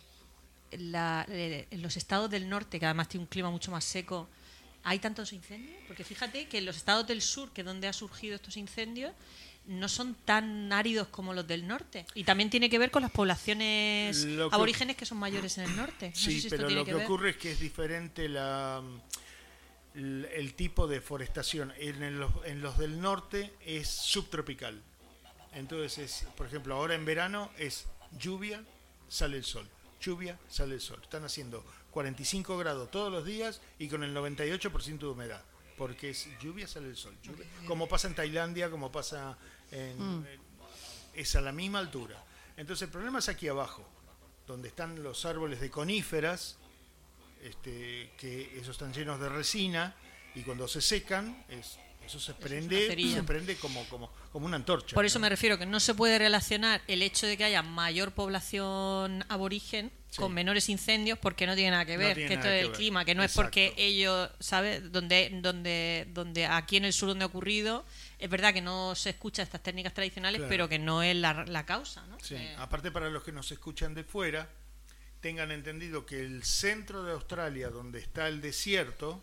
[0.70, 4.28] en los estados del norte, que además tiene un clima mucho más seco,
[4.88, 5.76] hay tantos incendios?
[5.86, 9.12] Porque fíjate que los estados del sur, que es donde han surgido estos incendios,
[9.66, 12.06] no son tan áridos como los del norte.
[12.14, 16.12] Y también tiene que ver con las poblaciones aborígenes que son mayores en el norte.
[16.14, 18.82] sí, pero lo que, ocurre es que es diferente la,
[19.94, 21.72] el, tipo de forestación.
[21.78, 24.82] En los, en los del norte es subtropical.
[25.52, 27.86] Entonces, por ejemplo, ahora en verano es
[28.18, 28.64] lluvia,
[29.08, 29.68] sale el sol.
[30.00, 31.00] Lluvia, sale el sol.
[31.02, 31.64] Están haciendo
[31.98, 35.42] 45 grados todos los días y con el 98% de humedad.
[35.76, 37.12] Porque es lluvia, sale el sol.
[37.66, 39.36] como pasa en Tailandia, como pasa
[39.72, 40.26] en, mm.
[41.14, 42.24] Es a la misma altura.
[42.56, 43.84] Entonces el problema es aquí abajo,
[44.46, 46.56] donde están los árboles de coníferas,
[47.42, 49.96] este, que esos están llenos de resina
[50.36, 54.94] y cuando se secan es eso se prende, se prende como, como, como una antorcha.
[54.94, 58.12] Por eso me refiero que no se puede relacionar el hecho de que haya mayor
[58.12, 62.72] población aborigen con menores incendios porque no tiene nada que ver, que esto es el
[62.72, 64.90] clima, que no es porque ellos, ¿sabes?
[64.90, 67.84] Donde, donde, donde aquí en el sur donde ha ocurrido,
[68.18, 71.66] es verdad que no se escucha estas técnicas tradicionales, pero que no es la, la
[71.66, 72.18] causa, ¿no?
[72.20, 72.36] Sí.
[72.56, 74.48] Aparte para los que nos escuchan de fuera,
[75.20, 79.22] tengan entendido que el centro de Australia, donde está el desierto,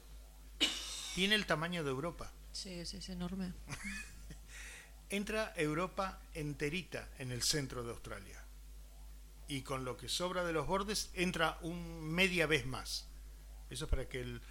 [1.15, 2.31] tiene el tamaño de Europa.
[2.55, 3.51] Sí, es enorme.
[5.09, 8.41] entra Europa enterita en el centro de Australia.
[9.47, 13.07] Y con lo que sobra de los bordes entra un media vez más.
[13.69, 14.41] Eso es para que el,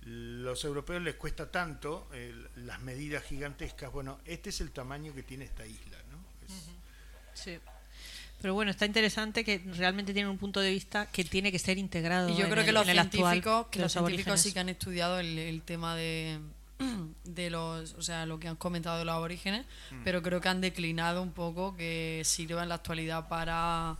[0.00, 2.08] los europeos les cuesta tanto
[2.56, 3.92] las medidas gigantescas.
[3.92, 6.18] Bueno, este es el tamaño que tiene esta isla, ¿no?
[7.34, 7.58] Sí.
[8.40, 11.76] Pero bueno, está interesante que realmente tienen un punto de vista que tiene que ser
[11.76, 12.30] integrado.
[12.30, 15.94] Y yo creo que los científicos, que los, científicos sí que han estudiado el, tema
[15.94, 16.40] de,
[17.24, 20.04] de los, o sea, lo que han comentado de los aborígenes, mm.
[20.04, 23.98] pero creo que han declinado un poco que sirva en la actualidad para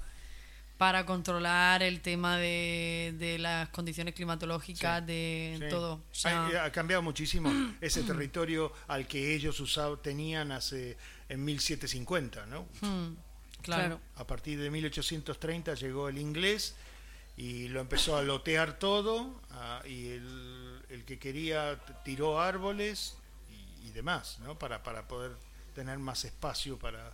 [0.80, 6.00] para controlar el tema de, de las condiciones climatológicas, de todo.
[6.24, 10.96] ha, cambiado muchísimo ese territorio al que ellos usaban, tenían hace
[11.28, 12.66] en 1750, ¿no?
[12.80, 13.14] Hmm,
[13.60, 14.00] claro.
[14.16, 16.74] A partir de 1830 llegó el inglés
[17.36, 23.16] y lo empezó a lotear todo ah, y el, el, que quería tiró árboles
[23.82, 24.58] y, demás, ¿no?
[24.58, 25.32] Para, para poder
[25.74, 27.12] tener más espacio para,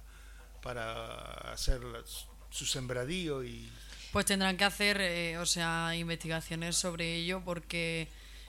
[0.62, 3.70] para hacer las, su sembradío y...
[4.12, 8.08] Pues tendrán que hacer, eh, o sea, investigaciones sobre ello porque,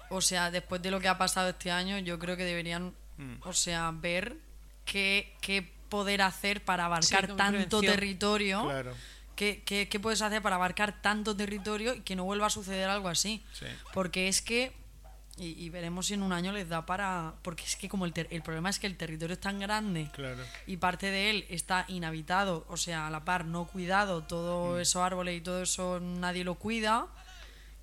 [0.09, 3.35] o sea, después de lo que ha pasado este año, yo creo que deberían, mm.
[3.41, 4.37] o sea, ver
[4.85, 8.63] qué, qué poder hacer para abarcar tanto territorio.
[8.63, 8.93] Claro.
[9.35, 12.89] ¿Qué, ¿Qué, qué, puedes hacer para abarcar tanto territorio y que no vuelva a suceder
[12.89, 13.43] algo así?
[13.93, 14.73] Porque es que
[15.39, 17.33] y, veremos si en un año les da para...
[17.41, 20.09] Porque es que como el, el problema es que el territorio es tan grande
[20.65, 24.81] y parte de él está inhabitado, o sea, a la par no cuidado, todos mm.
[24.81, 27.07] esos árboles y todo eso nadie lo cuida,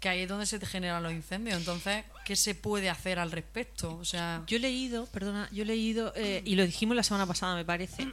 [0.00, 1.56] que ahí es donde se te generan los incendios.
[1.56, 3.96] Entonces, ¿qué se puede hacer al respecto?
[3.96, 4.42] O sea...
[4.46, 7.64] Yo he leído, perdona, yo he leído, eh, y lo dijimos la semana pasada me
[7.64, 8.06] parece,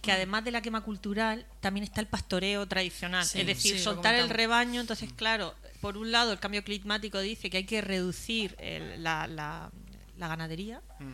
[0.00, 4.28] que además de la quema cultural también está el pastoreo tradicional, es decir, soltar el
[4.28, 8.56] rebaño, entonces claro, por un lado, el cambio climático dice que hay que reducir
[8.98, 9.70] la, la,
[10.16, 11.12] ganadería, mm.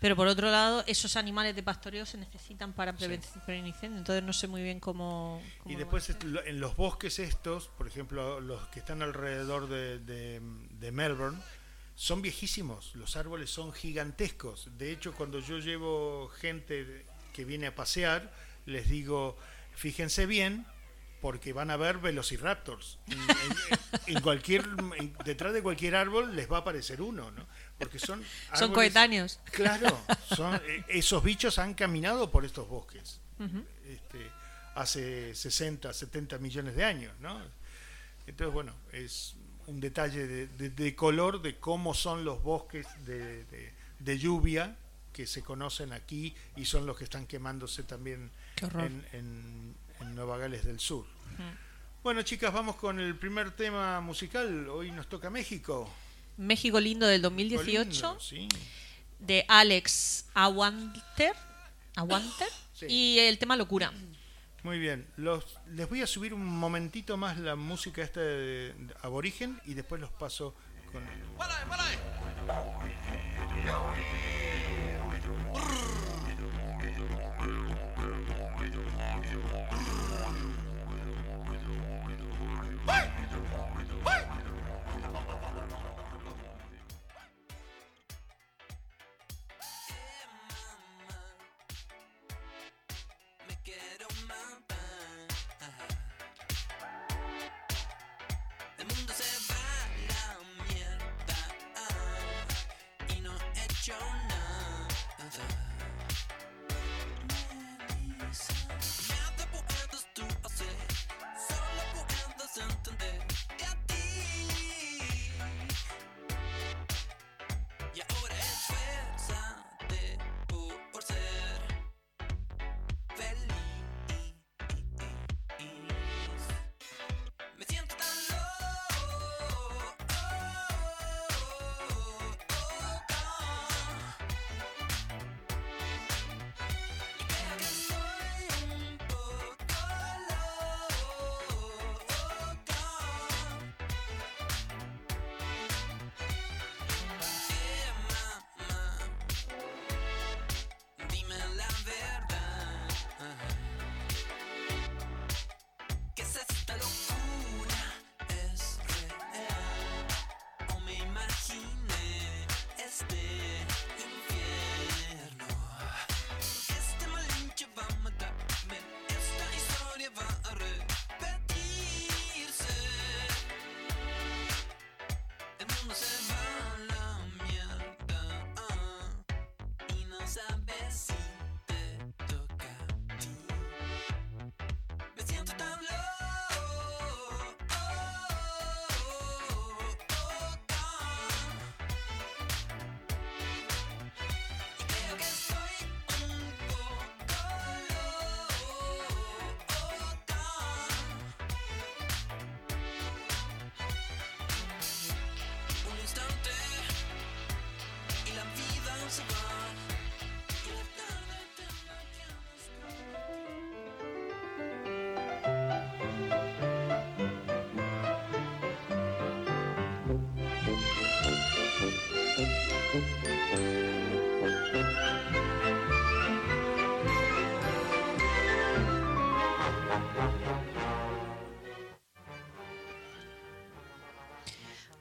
[0.00, 3.20] pero por otro lado, esos animales de pastoreo se necesitan para prevenir
[3.66, 4.00] incendios.
[4.00, 5.42] Entonces, no sé muy bien cómo.
[5.66, 11.38] y después, en los bosques estos, por ejemplo, los que están alrededor de, de, Melbourne,
[11.94, 12.94] son viejísimos.
[12.96, 14.70] Los árboles son gigantescos.
[14.78, 17.06] De hecho, cuando yo llevo gente
[17.40, 18.30] que viene a pasear,
[18.66, 19.38] les digo,
[19.74, 20.66] fíjense bien
[21.22, 22.98] porque van a ver velociraptors.
[24.06, 24.66] En, cualquier,
[25.24, 27.46] detrás de cualquier árbol les va a aparecer uno, ¿no?
[27.78, 28.22] Porque son
[28.52, 29.40] son coetáneos.
[29.52, 29.98] Claro,
[30.36, 33.20] son, eh, esos bichos han caminado por estos bosques
[33.88, 34.30] este,
[34.74, 37.40] hace 60, 70 millones de años, ¿no?
[38.26, 39.34] Entonces, bueno, es
[39.66, 44.76] un detalle de, color de cómo son los bosques de, lluvia
[45.12, 48.30] que se conocen aquí y son los que están quemándose también
[49.12, 51.04] en en Nueva Gales del Sur.
[52.02, 54.68] Bueno, chicas, vamos con el primer tema musical.
[54.68, 55.90] Hoy nos toca México.
[56.38, 58.18] México Lindo del 2018.
[59.18, 61.34] De Alex Aguanter.
[61.96, 62.48] Aguanter.
[62.88, 63.92] Y el tema Locura.
[64.62, 65.06] Muy bien.
[65.18, 65.44] Los,
[65.74, 70.10] les voy a subir un momentito más la música esta de, aborigen y después los
[70.10, 70.54] paso
[70.90, 71.02] con...
[75.52, 75.89] more.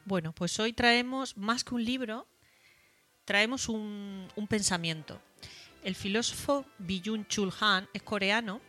[0.09, 2.25] Bueno, pues hoy traemos más que un libro,
[3.25, 5.21] traemos un, pensamiento.
[5.83, 8.59] El filósofo Byung Chul Han es coreano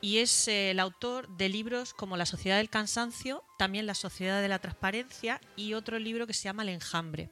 [0.00, 4.42] y es eh, el autor de libros como La Sociedad del Cansancio, también La Sociedad
[4.42, 7.30] de la Transparencia y otro libro que se llama El Enjambre.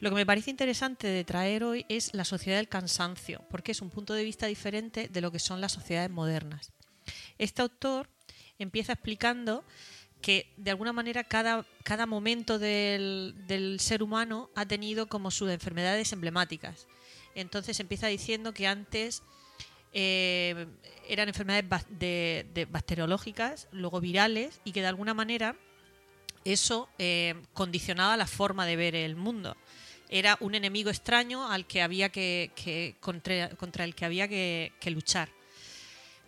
[0.00, 3.80] Lo que me parece interesante de traer hoy es la sociedad del cansancio, porque es
[3.80, 6.74] un punto de vista diferente de lo que son las sociedades modernas.
[7.38, 8.10] Este autor
[8.58, 9.64] empieza explicando
[10.24, 15.50] que de alguna manera cada, cada momento del, del ser humano ha tenido como sus
[15.50, 16.86] enfermedades emblemáticas.
[17.34, 19.22] Entonces empieza diciendo que antes
[19.92, 20.66] eh,
[21.06, 21.68] eran enfermedades
[22.70, 25.56] bacteriológicas, luego virales, y que de alguna manera
[26.46, 29.58] eso eh, condicionaba la forma de ver el mundo.
[30.08, 34.72] Era un enemigo extraño al que había que, que- contra, contra el que había que
[34.86, 35.28] luchar.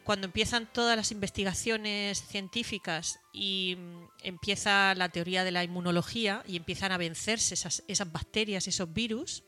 [0.06, 6.56] Cuando empiezan todas las investigaciones científicas y mm, empieza la teoría de la inmunología y
[6.56, 9.42] empiezan a vencerse esas, bacterias, esos virus,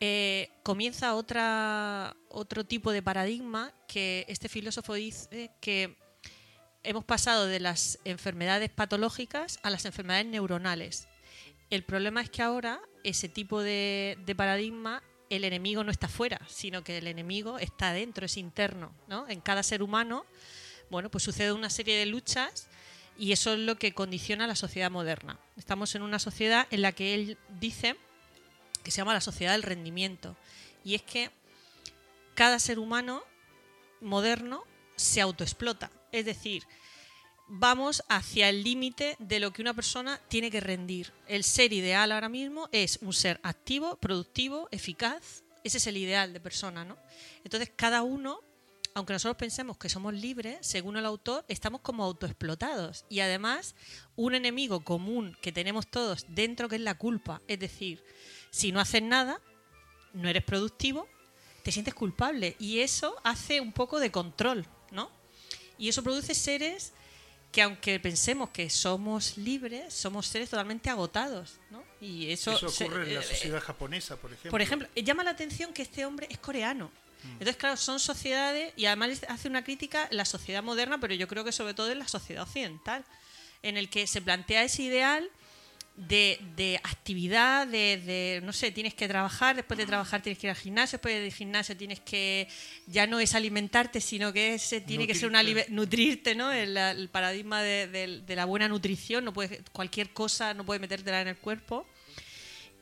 [0.00, 5.98] eh, comienza otra, otro tipo de paradigma que este filósofo dice que
[6.82, 11.06] hemos pasado de las enfermedades patológicas a las enfermedades neuronales.
[11.68, 15.02] El problema es que ahora ese tipo de paradigma,
[15.36, 18.92] el enemigo no está fuera, sino que el enemigo está dentro, es interno.
[19.08, 19.28] ¿no?
[19.28, 20.24] En cada ser humano,
[20.90, 22.68] bueno, pues sucede una serie de luchas
[23.18, 25.38] y eso es lo que condiciona la sociedad moderna.
[25.56, 27.96] Estamos en una sociedad en la que él dice
[28.82, 30.36] que se llama la sociedad del rendimiento.
[30.84, 31.30] Y es que
[32.34, 33.22] cada ser humano
[34.00, 34.64] moderno
[34.96, 35.90] se autoexplota.
[36.12, 36.64] Es decir,
[37.46, 41.12] vamos hacia el límite de lo que una persona tiene que rendir.
[41.26, 45.42] El ser ideal ahora mismo es un ser activo, productivo, eficaz.
[45.62, 46.96] Ese es el ideal de persona, ¿no?
[47.42, 48.40] Entonces, cada uno,
[48.94, 53.04] aunque nosotros pensemos que somos libres, según el autor, estamos como autoexplotados.
[53.08, 53.74] Y además,
[54.16, 57.40] un enemigo común que tenemos todos dentro que es la culpa.
[57.48, 58.04] Es decir,
[58.50, 59.40] si no haces nada,
[60.12, 61.08] no eres productivo,
[61.62, 62.56] te sientes culpable.
[62.58, 65.10] Y eso hace un poco de control, ¿no?
[65.78, 66.92] Y eso produce seres
[67.54, 71.84] que aunque pensemos que somos libres, somos seres totalmente agotados, ¿no?
[72.00, 74.50] Y eso, Eso se- ocurre en la eh, sociedad japonesa, por ejemplo.
[74.50, 76.90] por ejemplo, eh, llama la atención que este hombre es coreano.
[77.24, 81.26] Entonces, claro, son sociedades, y además hace una crítica en la sociedad moderna, pero yo
[81.26, 83.02] creo que sobre todo en la sociedad occidental,
[83.62, 85.30] en el que se plantea ese ideal
[85.96, 90.48] de, de actividad, de, de, no sé, tienes que trabajar, después de trabajar tienes que
[90.48, 92.48] ir al gimnasio, después del gimnasio tienes que,
[92.88, 96.34] ya no es alimentarte, sino que es, eh, tiene que ser una Nutrirte.
[96.34, 96.50] ¿no?
[96.52, 100.80] El, el paradigma de, de- de la buena nutrición, no puedes, cualquier cosa no puedes
[100.80, 101.86] metértela en el cuerpo.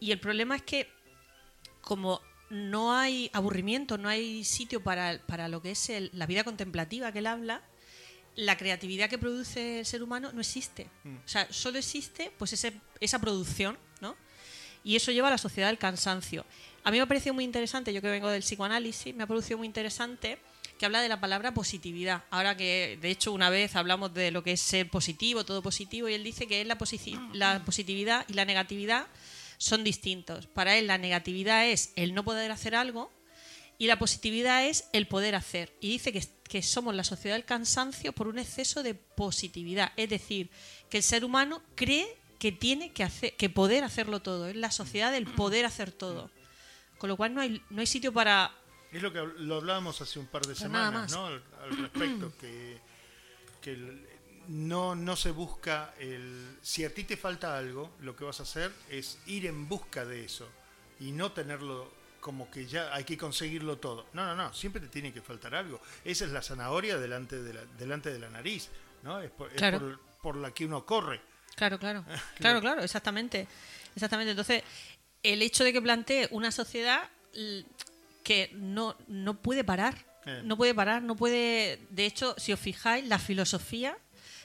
[0.01, 0.89] Y el problema es que
[1.83, 6.45] como no hay aburrimiento, no hay sitio para, para lo que es el- la vida
[6.45, 7.63] contemplativa que él habla,
[8.37, 10.89] la creatividad que produce el ser humano no existe.
[11.05, 14.17] O sea, solo existe pues ese- esa producción, ¿no?
[14.85, 16.45] Y eso lleva a la sociedad del cansancio.
[16.85, 19.59] A mí me ha parecido muy interesante, yo que vengo del psicoanálisis, me ha parecido
[19.59, 20.39] muy interesante
[20.79, 22.25] que habla de la palabra positividad.
[22.31, 26.09] Ahora que, de hecho, una vez hablamos de lo que es ser positivo, todo positivo,
[26.09, 29.07] y él dice que es la, posi- la positividad y la negatividad
[29.59, 30.49] son distintos.
[30.49, 33.13] Para él la negatividad es el no poder hacer algo
[33.83, 35.73] y la positividad es el poder hacer.
[35.81, 39.93] Y dice que, que somos la sociedad del cansancio por un exceso de positividad.
[39.97, 40.51] Es decir,
[40.89, 42.07] que el ser humano cree
[42.39, 44.47] que tiene que, hacer, que poder hacerlo todo.
[44.47, 46.31] Es la sociedad del poder hacer todo.
[46.99, 48.55] Con lo cual no hay, no hay sitio para...
[48.93, 51.11] Es lo que lo hablábamos hace un par de Pues semanas.
[51.11, 51.27] ¿no?
[51.27, 52.79] Al, al respecto, que,
[53.61, 54.07] que el-
[54.47, 56.57] no, no se busca el...
[56.63, 60.05] Si a ti te falta algo, lo que vas a hacer es ir en busca
[60.05, 60.49] de eso
[61.01, 64.07] y no tenerlo como que ya hay que conseguirlo todo.
[64.15, 65.81] No, no, no, siempre te tiene que faltar algo.
[66.05, 68.71] Esa es la zanahoria delante de la, delante de la nariz,
[69.03, 69.21] ¿no?
[69.21, 71.21] Es por, es por- por la que uno corre.
[71.57, 72.05] Claro, claro.
[72.37, 73.49] Claro, claro, exactamente.
[73.97, 74.31] Exactamente.
[74.31, 74.63] Entonces,
[75.23, 77.65] el hecho de que plantee una sociedad l-
[78.23, 79.97] que no, no puede parar.
[80.25, 80.43] Eh.
[80.45, 81.81] No puede parar, no puede.
[81.91, 83.99] De hecho, si os fijáis, la filosofía,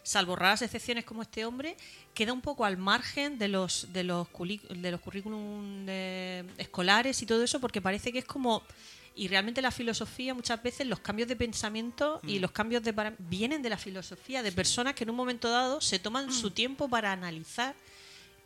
[0.08, 1.76] salvo raras excepciones como este hombre,
[2.14, 4.28] queda un poco al margen de los de los,
[4.70, 8.64] de los currículum de- escolares y todo eso, porque parece que es como.
[9.16, 13.16] Y realmente la filosofía, muchas veces, los cambios de pensamiento y los cambios de para-
[13.18, 16.88] vienen de la filosofía, de personas que en un momento dado se toman su tiempo
[16.88, 17.74] para analizar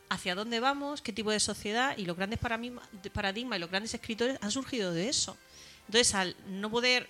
[0.10, 2.88] hacia dónde vamos, qué tipo de sociedad y los grandes paradigmas
[3.58, 5.38] y los grandes escritores han surgido de eso.
[5.88, 7.08] Entonces, al no poder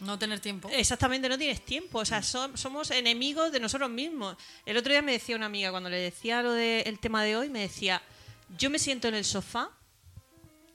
[0.00, 0.68] No tener tiempo.
[0.72, 1.98] Exactamente, no tienes tiempo.
[2.00, 4.36] O sea, som- somos enemigos de nosotros mismos.
[4.66, 7.48] El otro día me decía una amiga, cuando le decía lo del tema de hoy,
[7.48, 8.02] me decía,
[8.58, 9.70] yo me siento en el sofá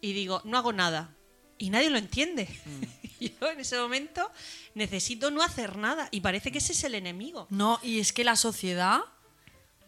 [0.02, 1.14] y digo, no hago nada.
[1.58, 2.48] Y nadie lo entiende.
[3.20, 4.32] Y yo en ese momento
[4.76, 6.08] necesito no hacer nada.
[6.12, 7.48] Y parece que ese es el enemigo.
[7.50, 9.02] No, y es que la sociedad,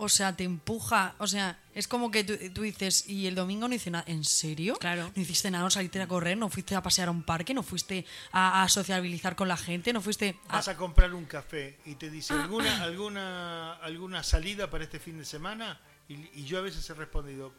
[0.02, 3.68] o sea, te empuja, o sea, es como que tú, tú dices, y el domingo
[3.68, 4.76] no hice nada, ¿en serio?
[4.78, 5.12] Claro.
[5.16, 7.62] No hiciste nada, no saliste a correr, no fuiste a pasear a un parque, no
[7.62, 10.54] fuiste a, a sociabilizar con la gente, no fuiste a...
[10.54, 15.20] Vas a comprar un café y te dice alguna alguna alguna salida para este fin
[15.20, 15.80] de semana
[16.10, 17.54] y, y yo a veces he respondido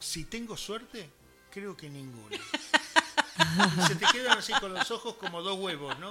[0.00, 1.08] si tengo suerte
[1.50, 2.36] creo que ninguna.
[3.86, 6.10] Se te quedan así con los ojos como dos huevos no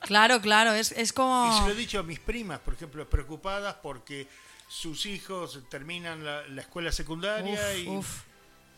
[0.00, 1.50] Claro, claro, es, es como...
[1.52, 4.28] y se lo he dicho a mis primas por ejemplo preocupadas porque
[4.68, 8.22] sus hijos terminan la, la escuela secundaria Uf, y, uf.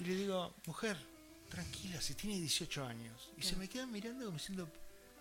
[0.00, 0.96] y le digo mujer
[1.48, 4.68] tranquila si tiene 18 años y se me quedan mirando como diciendo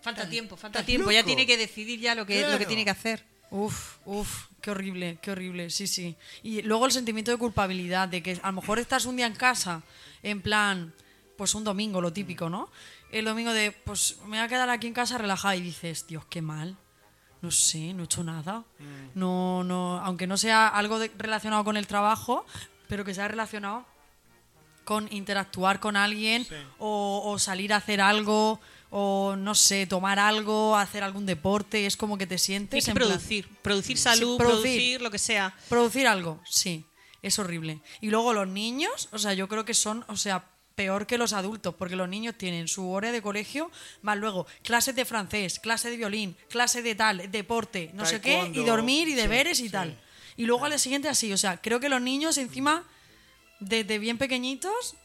[0.02, 1.12] Falta "Estás- tiempo, falta tiempo.
[1.12, 1.28] Ya loco".
[1.28, 3.26] tiene que decidir ya lo que, lo que tiene que hacer.
[3.52, 6.16] Uf, uf, qué horrible, qué horrible, sí, sí.
[6.44, 9.34] Y luego el sentimiento de culpabilidad, de que a lo mejor estás un día en
[9.36, 9.82] casa,
[10.24, 10.94] en plan,
[11.36, 12.72] pues un domingo, lo típico, ¿no?
[13.12, 16.24] El domingo de, pues me voy a quedar aquí en casa relajada y dices, Dios,
[16.30, 16.78] qué mal.
[17.42, 18.64] No sé, no he hecho nada.
[19.16, 22.46] No, no, aunque no sea algo de- relacionado con el trabajo,
[22.88, 23.86] pero que sea relacionado
[24.84, 26.56] con interactuar con alguien Sí.
[26.80, 28.60] o, o salir a hacer algo
[28.92, 32.92] o no sé, tomar algo, hacer algún deporte, es como que te sientes Tienes que
[32.92, 33.48] en plan- producir.
[33.62, 34.62] Producir salud, producir.
[34.64, 35.02] producir.
[35.04, 35.54] lo que sea.
[35.70, 36.84] Producir algo, sí,
[37.22, 37.82] es horrible.
[38.02, 40.44] Y luego los niños, o sea, yo creo que son, o sea,
[40.80, 43.70] peor que los adultos, porque los niños tienen su hora de colegio,
[44.02, 48.50] más luego clases de francés, clase de violín, clase de tal, deporte, no sé qué,
[48.54, 49.70] y dormir y sí, deberes y sí.
[49.72, 50.00] tal.
[50.38, 52.88] Y luego al día siguiente así, o sea, creo que los niños encima,
[53.60, 54.96] desde bien pequeñitos,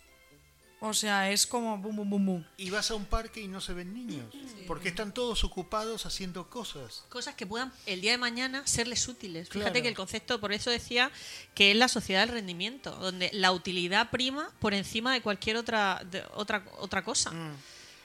[0.87, 2.45] o sea, es como bum, bum, bum, bum.
[2.57, 4.27] y vas a un parque y no se ven niños
[4.67, 9.49] porque están todos ocupados haciendo cosas Cosas que puedan el día de mañana serles útiles.
[9.49, 9.65] Claro.
[9.67, 11.11] Fíjate que el concepto, por eso decía
[11.55, 16.03] que es la sociedad del rendimiento, donde la utilidad prima por encima de cualquier otra,
[16.11, 17.31] de- otra, otra cosa.
[17.31, 17.57] Mm.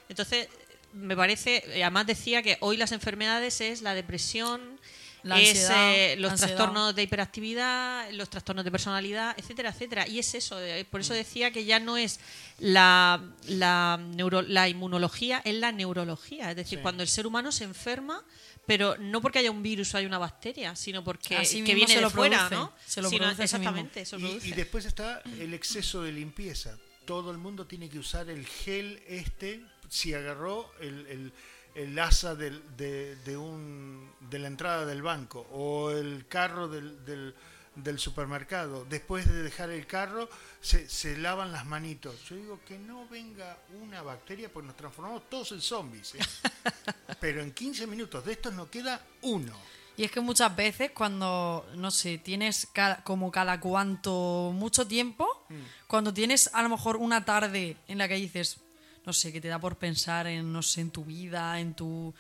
[0.10, 0.48] Entonces,
[0.94, 4.80] me parece, además decía que hoy las enfermedades es la depresión,
[5.24, 6.56] La es ansiedad, eh, los ansiedad.
[6.56, 10.08] trastornos de hiperactividad, los trastornos de personalidad, etcétera, etcétera.
[10.08, 12.20] Y es eso, eh, por eso decía que ya no es
[12.60, 16.50] la, la, neuro- la inmunología, es la neurología.
[16.52, 16.82] Es decir, Sí.
[16.82, 18.24] cuando el ser humano se enferma,
[18.66, 21.90] pero no porque haya un virus o haya una bacteria, sino porque Así que viene
[21.94, 22.74] se de lo fuera, produce, ¿no?
[22.86, 23.44] se lo produce mismo.
[23.44, 24.48] exactamente, se lo Y, produce.
[24.48, 26.78] y después está el exceso de limpieza.
[27.06, 31.34] Todo el mundo tiene que usar el gel este si agarró el, el-
[31.76, 37.04] el asa del- de, de un, de la entrada del banco o el carro del,
[37.06, 37.36] del-
[37.76, 38.86] del supermercado.
[38.90, 40.28] Después de dejar el carro
[40.60, 42.16] se, se lavan las manitos.
[42.28, 46.16] Yo digo que no venga una bacteria porque nos transformamos todos en zombies.
[46.16, 46.20] ¿eh?
[47.22, 49.54] Pero en 15 minutos de estos no queda uno.
[49.96, 52.70] Y es que muchas veces cuando, no sé, tienes
[53.04, 55.28] como cada cuanto mucho tiempo,
[55.88, 58.62] cuando tienes a lo mejor una tarde en la que dices,
[59.06, 62.14] no sé, que te da por pensar en, no sé, en tu vida, en tu,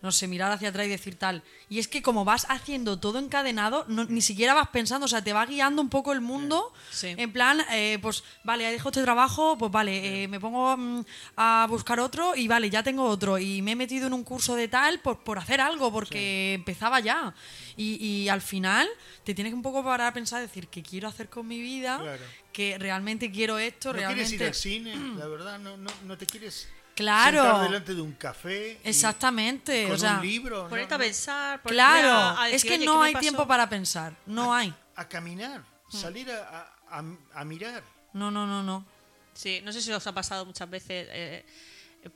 [0.00, 1.44] no sé, mirar hacia atrás y decir tal.
[1.68, 5.22] Y es que como vas haciendo todo encadenado, no- ni siquiera vas pensando, o sea,
[5.22, 7.14] te va guiando un poco el mundo, Sí.
[7.16, 11.04] en plan, eh, pues vale, dejo este trabajo, pues vale, eh, me pongo mm,
[11.36, 13.38] a buscar otro y vale, ya tengo otro.
[13.38, 16.98] Y me he metido en un curso de tal por, por hacer algo, porque empezaba
[16.98, 17.32] ya.
[17.76, 18.88] Y, y al final
[19.24, 21.98] te tienes que un poco parar a pensar, decir, ¿qué quiero hacer con mi vida?
[21.98, 22.22] Claro.
[22.52, 24.24] Que realmente quiero esto, ¿No realmente...
[24.36, 24.54] quieres ir al
[24.94, 24.96] cine?
[25.18, 27.42] La verdad, no, no, no te quieres Claro.
[27.42, 28.78] sentar delante de un café.
[28.84, 30.68] Exactamente, con o sea, un libro.
[30.68, 33.12] Ponerte no, a pensar, ponerte claro, a- a es que "Oye, no ¿qué me hay
[33.14, 33.20] pasó?".
[33.22, 34.74] tiempo para pensar, no hay.
[34.96, 37.82] A caminar, salir a, a- a- a mirar.
[38.12, 38.84] No, no, no, no.
[39.32, 41.46] Sí, no sé si os ha pasado muchas veces, eh,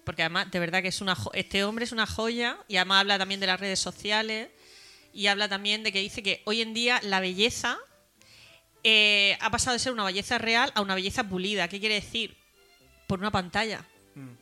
[0.05, 3.01] porque además, de verdad que es una jo- este hombre es una joya y además
[3.01, 4.51] habla también de las redes sociales
[5.17, 7.79] y habla también de que dice que hoy en día la belleza
[8.85, 11.69] eh, ha pasado de ser una belleza real a una belleza pulida.
[11.69, 12.37] ¿Qué quiere decir?
[13.07, 13.85] Por una pantalla.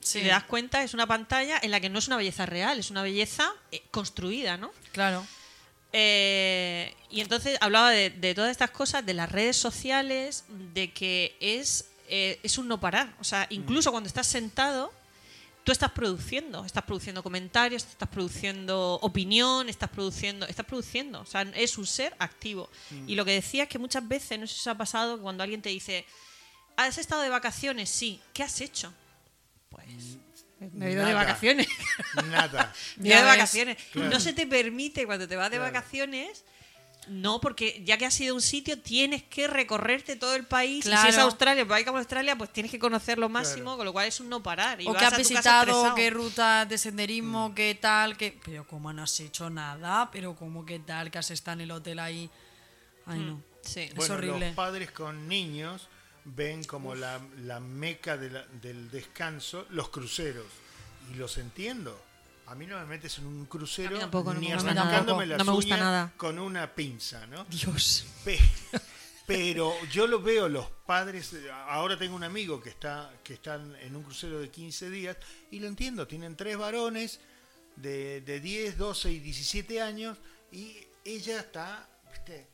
[0.01, 2.45] Sí, Si te das cuenta, es una pantalla en la que no es una belleza
[2.45, 4.73] real, es una belleza eh, construida, ¿no?
[4.93, 5.25] claro.
[5.97, 11.37] Eh, y entonces hablaba de, de todas estas cosas, de las redes sociales, de que
[11.39, 13.15] es, eh, es un no parar.
[13.21, 14.93] O sea, incluso cuando estás sentado,
[15.65, 16.65] tú estás produciendo.
[16.65, 20.47] Estás produciendo comentarios, estás produciendo opinión, estás produciendo.
[20.47, 21.21] Estás produciendo.
[21.23, 22.71] O sea, es un ser activo.
[23.07, 25.23] Y lo que decía es que muchas veces, no sé si os ha pasado, que
[25.23, 26.05] cuando alguien te dice,
[26.77, 27.89] ¿has estado de vacaciones?
[27.91, 28.21] Sí.
[28.33, 28.93] ¿Qué has hecho?
[29.71, 29.87] Pues.
[30.73, 31.67] Me he ido de vacaciones.
[32.27, 32.73] Nada.
[32.97, 33.77] Me he ido de vacaciones.
[33.93, 34.11] Claro.
[34.11, 35.73] No se te permite cuando te vas de Claro.
[35.73, 36.45] vacaciones.
[37.09, 40.87] No, porque ya que has ido a un sitio, tienes que recorrerte todo el país.
[40.87, 41.23] Y si es Claro.
[41.23, 43.77] Australia, país como Australia, pues tienes que conocer lo máximo, Claro.
[43.77, 44.81] con lo cual es un no parar.
[44.81, 48.39] Y o vas que a has visitado, qué rutas de senderismo, qué tal, qué...
[48.45, 51.71] Pero como no has hecho nada, pero como qué tal, que has estado en el
[51.73, 52.31] hotel ahí...
[53.07, 53.43] Ay, no.
[53.63, 53.81] Sí.
[53.81, 54.47] Es Bueno, horrible.
[54.49, 55.89] los padres con niños
[56.25, 60.47] ven como la, la meca de la- del descanso los cruceros.
[61.13, 62.03] Y los entiendo.
[62.47, 65.75] A mí no me metes en un crucero tampoco, ni arrancándome las No me gusta
[65.75, 66.13] uñas nada.
[66.17, 67.45] con una pinza, ¿no?
[67.45, 68.07] Dios.
[68.25, 68.39] Pe-
[69.27, 71.35] Pero yo lo veo los padres,
[71.69, 75.17] ahora tengo un amigo que está que están en un crucero de 15 días
[75.51, 77.21] y lo entiendo, tienen tres varones
[77.77, 80.19] de, de 10, 12 y 17 años
[80.53, 80.77] y
[81.07, 82.47] ella está, ¿viste?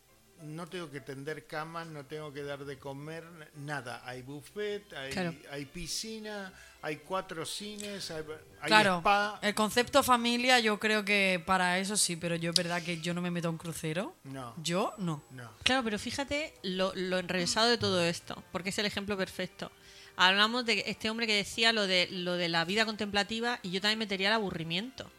[0.42, 3.24] No tengo que tender camas, no tengo que dar de comer,
[3.56, 4.02] nada.
[4.04, 5.34] Hay buffet, hay, Claro.
[5.50, 8.24] hay piscina, hay cuatro cines, hay,
[8.60, 9.38] hay Claro, spa.
[9.42, 13.12] el concepto familia yo creo que para eso sí, pero yo es verdad que yo
[13.14, 14.14] no me meto a un crucero.
[14.24, 14.54] No.
[14.62, 15.22] Yo no.
[15.30, 15.50] No.
[15.62, 19.70] Claro, pero fíjate lo, lo enrevesado de todo esto, porque es el ejemplo perfecto.
[20.16, 23.80] Hablamos de este hombre que decía lo de, lo de la vida contemplativa y yo
[23.80, 25.10] también metería el aburrimiento.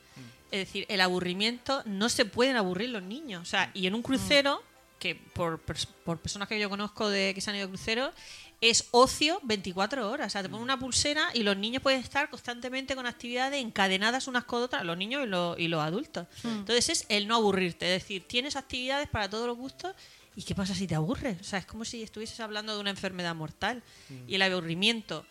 [0.52, 3.42] Es decir, el aburrimiento no se pueden aburrir los niños.
[3.42, 4.62] O sea, y en un crucero,
[5.02, 8.14] que por, por personas que yo conozco de que se han ido a cruceros,
[8.62, 10.28] es ocio 24 horas.
[10.28, 14.28] O sea, te ponen una pulsera y los niños pueden estar constantemente con actividades encadenadas
[14.28, 16.28] unas con otras, los niños y los, y los adultos.
[16.44, 17.94] Entonces es el no aburrirte.
[17.96, 19.94] Es decir, tienes actividades para todos los gustos
[20.34, 21.42] ¿Y qué pasa si te aburres?
[21.42, 23.84] O sea, es como si estuvieses hablando de una enfermedad mortal.
[24.30, 25.26] Y el aburrimiento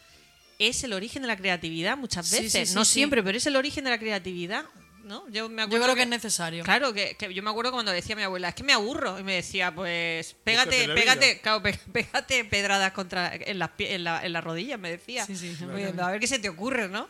[0.58, 2.68] es el origen de la creatividad muchas Sí, veces.
[2.68, 2.94] sí, no sí, sí.
[2.96, 4.66] siempre, pero es el origen de la creatividad.
[5.04, 5.28] ¿No?
[5.30, 6.64] Yo, me Yo acuerdo creo que es necesario.
[6.64, 9.18] Claro, que, que yo me acuerdo cuando decía mi abuela, es que me aburro.
[9.18, 14.32] Y me decía, pues, pégate, pégate, claro, pégate pedradas contra, en, las en, la, en
[14.32, 15.26] las rodillas, me decía.
[15.26, 17.08] Sí, sí, Oye, a ver qué se te ocurre, ¿no?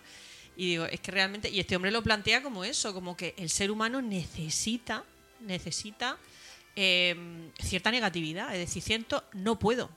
[0.57, 3.49] Y digo, es que realmente, y este hombre lo plantea como eso, como que el
[3.49, 5.05] ser humano necesita,
[5.41, 6.19] necesita
[6.77, 7.17] eh,
[7.59, 8.53] cierta negatividad.
[8.55, 9.91] Es decir, siento, no puedo.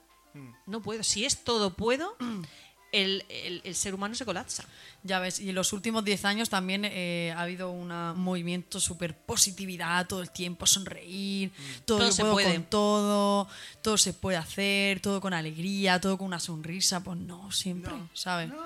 [0.65, 1.03] No puedo.
[1.03, 2.17] Si es todo puedo,
[2.93, 4.63] el, el- el ser humano se colapsa.
[5.03, 8.79] Ya ves, y en los últimos 10 años también eh, ha habido una- un movimiento
[8.79, 11.51] súper positividad, todo el tiempo sonreír,
[11.85, 12.53] todo, Todo yo se puede.
[12.53, 13.47] con todo,
[13.81, 18.09] todo se puede hacer, todo con alegría, todo con una sonrisa, pues no, siempre, No,
[18.13, 18.47] ¿sabes?
[18.47, 18.63] no.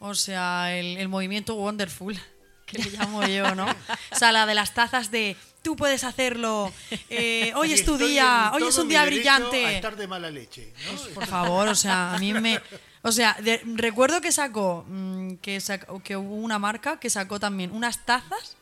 [0.00, 2.18] O sea, el, el movimiento wonderful,
[2.66, 3.66] que le llamo yo, ¿no?
[3.66, 6.70] O sea, la de las tazas de tú puedes hacerlo,
[7.08, 9.76] eh, hoy es tu día, hoy es todo un día derecho A brillante.
[9.76, 10.72] estar de mala leche.
[10.92, 11.14] ¿no?
[11.14, 12.60] Por favor, o sea, a mí me.
[13.02, 14.84] O sea, de- recuerdo que sacó.
[14.88, 18.56] mm, que, sacó- que hubo una marca que sacó también unas tazas.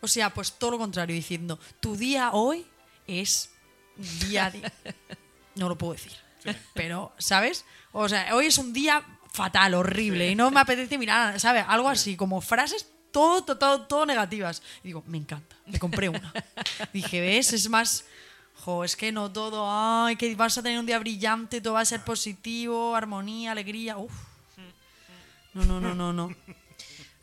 [0.00, 2.66] O sea, pues todo lo contrario, diciendo: Tu día hoy
[3.06, 3.50] es
[4.28, 4.50] día.
[4.50, 4.62] de-".
[5.56, 6.12] No lo puedo decir.
[6.74, 7.64] Pero, ¿sabes?
[7.92, 9.02] O sea, hoy es un día
[9.32, 10.30] fatal, horrible.
[10.30, 11.64] Y no me apetece mirar, ¿sabes?
[11.66, 14.62] Algo así, como frases todo, todo, todo, todo negativas.
[14.84, 15.56] Y digo, me encanta.
[15.66, 16.32] Me compré una.
[16.92, 17.54] Dije, ¿ves?
[17.54, 18.04] Es más.
[18.64, 19.66] Jo, es que no todo.
[19.68, 23.96] Ay, que vas a tener un día brillante, todo va a ser positivo, armonía, alegría.
[23.98, 24.12] Uf.
[25.54, 26.34] No, no, no, no, no.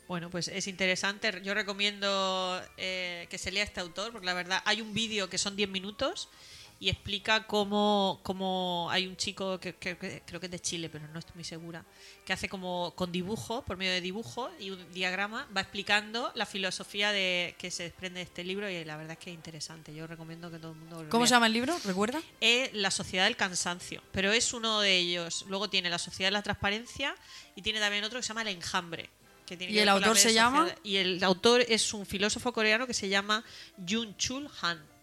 [0.06, 1.40] Bueno, pues es interesante.
[1.42, 5.38] Yo recomiendo eh, que se lea este autor, porque la verdad hay un vídeo que
[5.38, 6.28] son 10 minutos
[6.80, 10.88] y explica cómo, cómo hay un chico que, que- que creo que es de Chile,
[10.90, 11.84] pero no estoy muy segura,
[12.26, 16.44] que hace como con dibujo, por medio de dibujo y un diagrama, va explicando la
[16.46, 19.94] filosofía de que se desprende de este libro y la verdad es que es interesante.
[19.94, 21.28] Yo recomiendo que todo el mundo lo ¿Cómo lea.
[21.28, 21.78] se llama el libro?
[21.84, 22.20] ¿Recuerda?
[22.40, 25.44] es La Sociedad del Cansancio, pero es uno de ellos.
[25.48, 27.14] Luego tiene La Sociedad de la Transparencia
[27.56, 29.08] y tiene también otro que se llama El Enjambre.
[29.46, 30.68] que tiene ¿Y que el autor se llama?
[30.82, 33.44] Y el autor es un filósofo coreano que se llama
[33.88, 34.93] Jun Chul Han.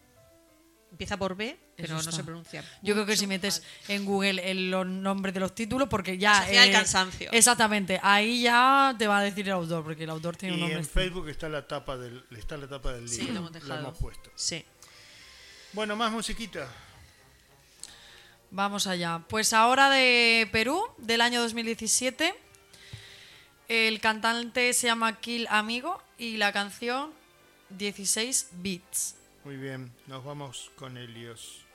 [1.01, 2.11] Empieza por B, pero Eso no está.
[2.11, 2.63] se pronuncia.
[2.83, 6.33] Yo creo que si metes en Google el- los nombres de los títulos, porque ya.
[6.33, 7.31] La sociedad del cansancio.
[7.31, 10.61] Exactamente, ahí ya te va a decir el autor, porque el autor tiene un Y
[10.61, 10.79] nombre.
[10.81, 13.33] en Facebook está la tapa del, está la tapa del Sí, libro.
[13.33, 13.79] lo hemos dejado.
[13.79, 14.29] hemos puesto.
[14.35, 14.63] Sí.
[15.73, 16.67] Bueno, más musiquita.
[18.51, 19.23] Vamos allá.
[19.27, 22.35] Pues ahora de Perú, del año 2017.
[23.69, 27.11] El cantante se llama Kill Amigo y la canción
[27.69, 29.15] 16 Beats.
[29.43, 31.65] Muy bien, nos vamos con Helios.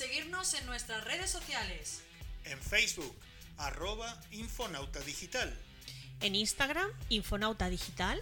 [0.00, 2.00] Seguirnos en nuestras redes sociales.
[2.46, 3.14] En Facebook,
[3.58, 5.54] arroba Infonauta Digital.
[6.22, 8.18] En Instagram, Infonauta Digital.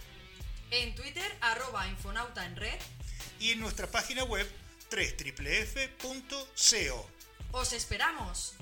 [0.71, 2.77] En Twitter, arroba Infonauta en red.
[3.39, 4.45] Y en nuestra página web,
[4.91, 6.39] www.co.
[7.53, 8.55] ¡Os esperamos!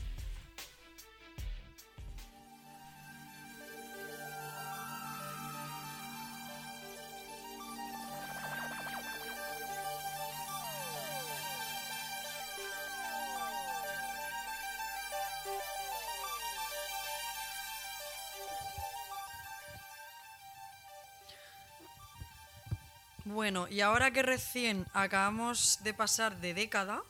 [23.37, 27.03] Bueno, y ahora que recién acabamos de pasar de década,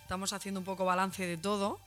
[0.00, 1.78] estamos haciendo un poco balance de todo,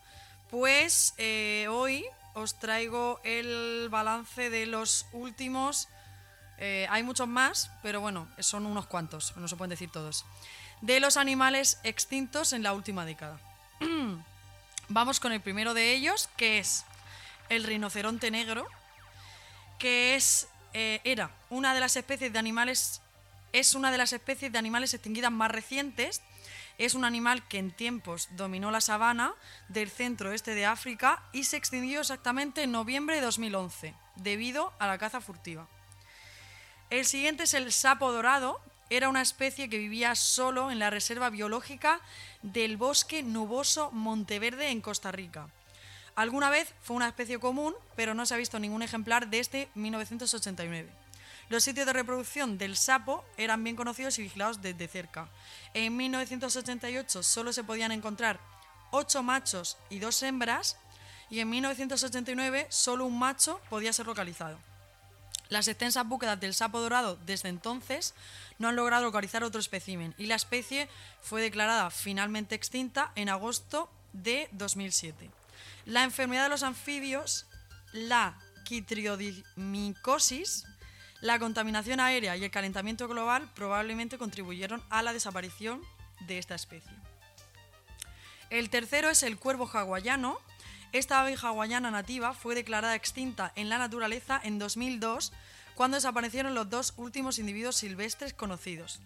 [0.51, 5.87] pues eh, hoy os traigo el balance de los últimos,
[6.59, 10.25] eh, hay muchos más, pero bueno, son unos cuantos, no se pueden decir todos,
[10.81, 13.39] de los animales extintos en la última década.
[14.89, 16.85] Vamos con el primero de ellos, que es
[17.49, 18.67] el rinoceronte negro,
[19.79, 23.01] que es, eh, era una de las especies de animales
[23.53, 26.21] es una de las especies de animales extinguidas más recientes.
[26.77, 29.33] Es un animal que en tiempos dominó la sabana
[29.67, 34.97] del centro-oeste de África y se extinguió exactamente en noviembre de 2011, debido a la
[34.97, 35.67] caza furtiva.
[36.89, 38.61] El siguiente es el sapo dorado.
[38.89, 41.99] Era una especie que vivía solo en la reserva biológica
[42.41, 45.49] del bosque nuboso Monteverde en Costa Rica.
[46.15, 51.06] Alguna vez fue una especie común, pero no se ha visto ningún ejemplar desde 1989.
[51.49, 55.29] Los sitios de reproducción del sapo eran bien conocidos y vigilados desde cerca.
[55.73, 58.39] En 1988 solo se podían encontrar
[58.91, 60.75] 8 machos y 2 hembras
[61.29, 64.59] y en 1989 solo un macho podía ser localizado.
[65.49, 68.13] Las extensas búsquedas del sapo dorado desde entonces
[68.59, 70.89] no han logrado localizar otro espécimen y la especie
[71.21, 75.31] fue declarada finalmente extinta en agosto de 2007.
[75.85, 77.45] La enfermedad de los anfibios,
[77.93, 80.65] la quitriodimicosis,
[81.21, 85.81] la contaminación aérea y el calentamiento global probablemente contribuyeron a la desaparición
[86.21, 86.91] de esta especie.
[88.49, 90.39] El tercero es el cuervo hawaiano.
[90.93, 95.33] Esta ave hawaiana nativa fue declarada extinta en la naturaleza en 2002
[95.75, 98.99] cuando desaparecieron los dos últimos individuos silvestres conocidos.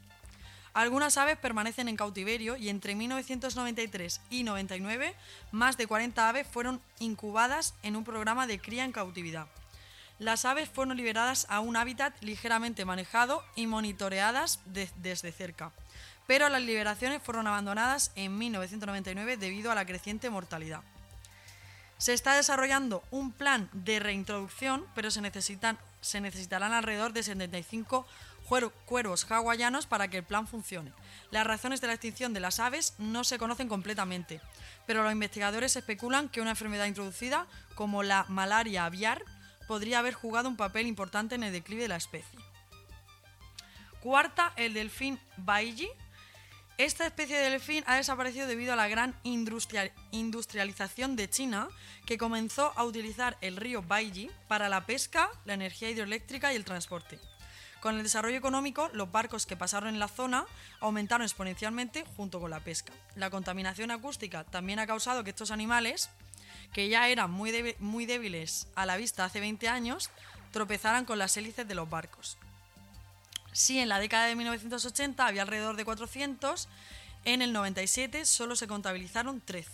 [0.74, 5.16] Algunas aves permanecen en cautiverio y entre 1993 y 99
[5.52, 9.48] más de 40 aves fueron incubadas en un programa de cría en cautividad.
[10.22, 15.72] Las aves fueron liberadas a un hábitat ligeramente manejado y monitoreadas desde cerca,
[16.28, 20.82] pero las liberaciones fueron abandonadas en 1999 debido a la creciente mortalidad.
[21.98, 25.24] Se está desarrollando un plan de reintroducción, pero se,
[26.02, 28.06] se necesitarán alrededor de 75
[28.86, 30.94] cuervos hawaianos para que el plan funcione.
[31.32, 34.40] Las razones de la extinción de las aves no se conocen completamente,
[34.86, 39.24] pero los investigadores especulan que una enfermedad introducida, como la malaria aviar,
[39.72, 42.38] podría haber jugado un papel importante en el declive de la especie.
[44.02, 45.88] Cuarta, el delfín Baiji.
[46.78, 51.70] Esta especie de delfín ha desaparecido debido a la gran industrialización de China,
[52.06, 56.66] que comenzó a utilizar el río Baiji para la pesca, la energía hidroeléctrica y el
[56.66, 57.18] transporte.
[57.80, 60.46] Con el desarrollo económico, los barcos que pasaron en la zona
[60.82, 62.92] aumentaron exponencialmente junto con la pesca.
[63.16, 66.10] La contaminación acústica también ha causado que estos animales
[66.74, 70.10] que ya eran muy, muy débiles a la vista hace 20 años,
[70.52, 72.38] tropezaran con las hélices de los barcos.
[73.54, 76.68] Si en la década de 1980 había alrededor de 400,
[77.26, 79.70] en el 97 solo se contabilizaron 13.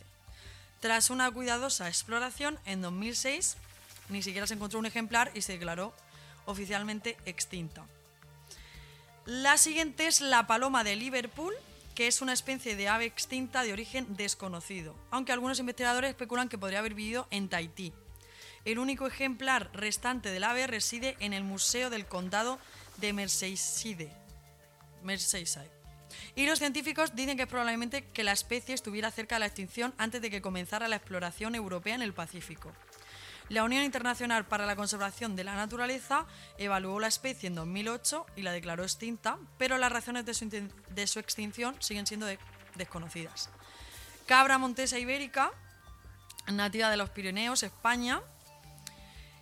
[0.80, 3.58] Tras una cuidadosa exploración, en 2006
[4.10, 5.94] ni siquiera se encontró un ejemplar y se declaró
[6.46, 7.86] oficialmente extinta.
[9.26, 11.54] La siguiente es la paloma de Liverpool,
[11.98, 16.60] que es una especie de ave extinta de origen desconocido, aunque algunos investigadores especulan que
[16.60, 17.92] podría haber vivido en Tahití.
[18.66, 22.60] El único ejemplar restante del ave reside en el Museo del Condado
[22.98, 24.12] de Merseyside.
[25.02, 25.72] Merseyside.
[26.36, 29.96] Y los científicos dicen que es probablemente que la especie estuviera cerca de la extinción
[29.98, 32.72] antes de que comenzara la exploración europea en el Pacífico.
[33.50, 36.26] La Unión Internacional para la Conservación de la Naturaleza
[36.58, 41.76] evaluó la especie en 2008 y la declaró extinta, pero las razones de su, extinción
[41.80, 42.28] siguen siendo
[42.76, 43.50] desconocidas.
[44.26, 45.52] Cabra montesa ibérica,
[46.52, 48.22] nativa de los Pirineos, España,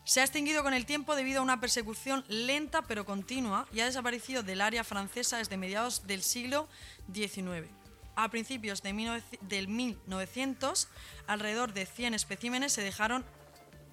[0.03, 3.85] se ha extinguido con el tiempo debido a una persecución lenta pero continua y ha
[3.85, 6.69] desaparecido del área francesa desde mediados del siglo
[7.11, 7.67] XIX.
[8.15, 10.89] A principios de del 1900,
[11.25, 13.25] alrededor de 100 especímenes se dejaron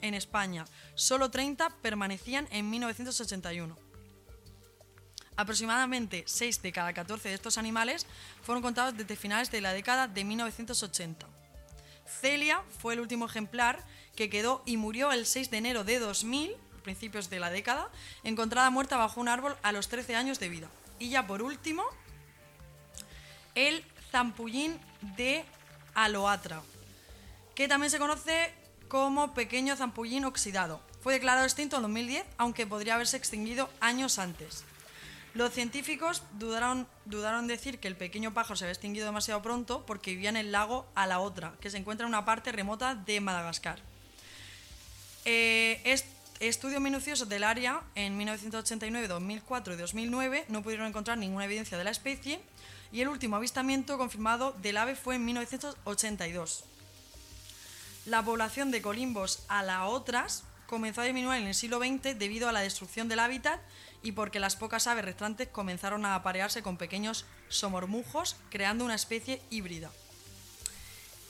[0.03, 0.67] en España.
[0.95, 3.77] Solo 30 permanecían en 1981.
[5.37, 8.07] Aproximadamente 6 de cada 14 de estos animales
[8.43, 11.27] fueron contados desde finales de la década de 1980.
[12.21, 13.83] Celia fue el último ejemplar
[14.15, 17.89] que quedó y murió el 6 de enero de 2000, principios de la década,
[18.25, 20.69] encontrada muerta bajo un árbol a los 13 años de vida.
[20.99, 21.85] Y ya por último,
[23.55, 24.79] el zampullín
[25.17, 25.45] de
[25.95, 26.63] Aloatra,
[27.55, 28.53] que también se conoce
[28.93, 30.83] como pequeño zampullín oxidado.
[31.01, 34.65] Fue declarado extinto en 2010, aunque podría haberse extinguido años antes.
[35.33, 40.11] Los científicos dudaron, dudaron decir que el pequeño pájaro se había extinguido demasiado pronto porque
[40.11, 43.79] vivía en el lago Alaotra, que se encuentra en una parte remota de Madagascar.
[45.25, 45.99] Eh,
[46.41, 51.85] estudios minuciosos del área en 1989, 2004 y 2009 no pudieron encontrar ninguna evidencia de
[51.85, 52.43] la especie
[52.93, 56.65] y el último avistamiento confirmado del ave fue en 1982.
[58.05, 62.49] La población de colimbos a la otras comenzó a disminuir en el siglo XX debido
[62.49, 63.61] a la destrucción del hábitat
[64.03, 69.41] y porque las pocas aves restantes comenzaron a aparearse con pequeños somormujos, creando una especie
[69.51, 69.93] híbrida.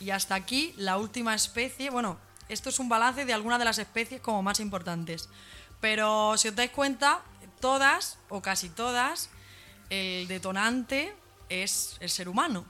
[0.01, 2.17] Y hasta aquí la última especie, bueno,
[2.49, 5.29] esto es un balance de algunas de las especies como más importantes.
[5.81, 7.21] Pero si os dais cuenta,
[7.61, 9.29] todas o casi todas,
[9.91, 11.15] el detonante
[11.51, 12.65] es el ser humano.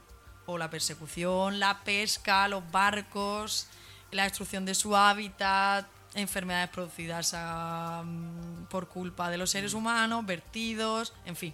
[0.45, 3.67] O la persecución, la pesca, los barcos,
[4.13, 7.35] la destrucción de su hábitat, enfermedades producidas
[8.69, 9.77] por culpa de los seres mm.
[9.77, 11.53] humanos, vertidos, en fin.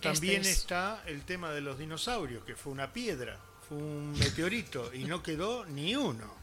[0.00, 3.38] También este está el tema de los dinosaurios, que fue una piedra,
[3.68, 6.34] fue un meteorito y no quedó ni uno.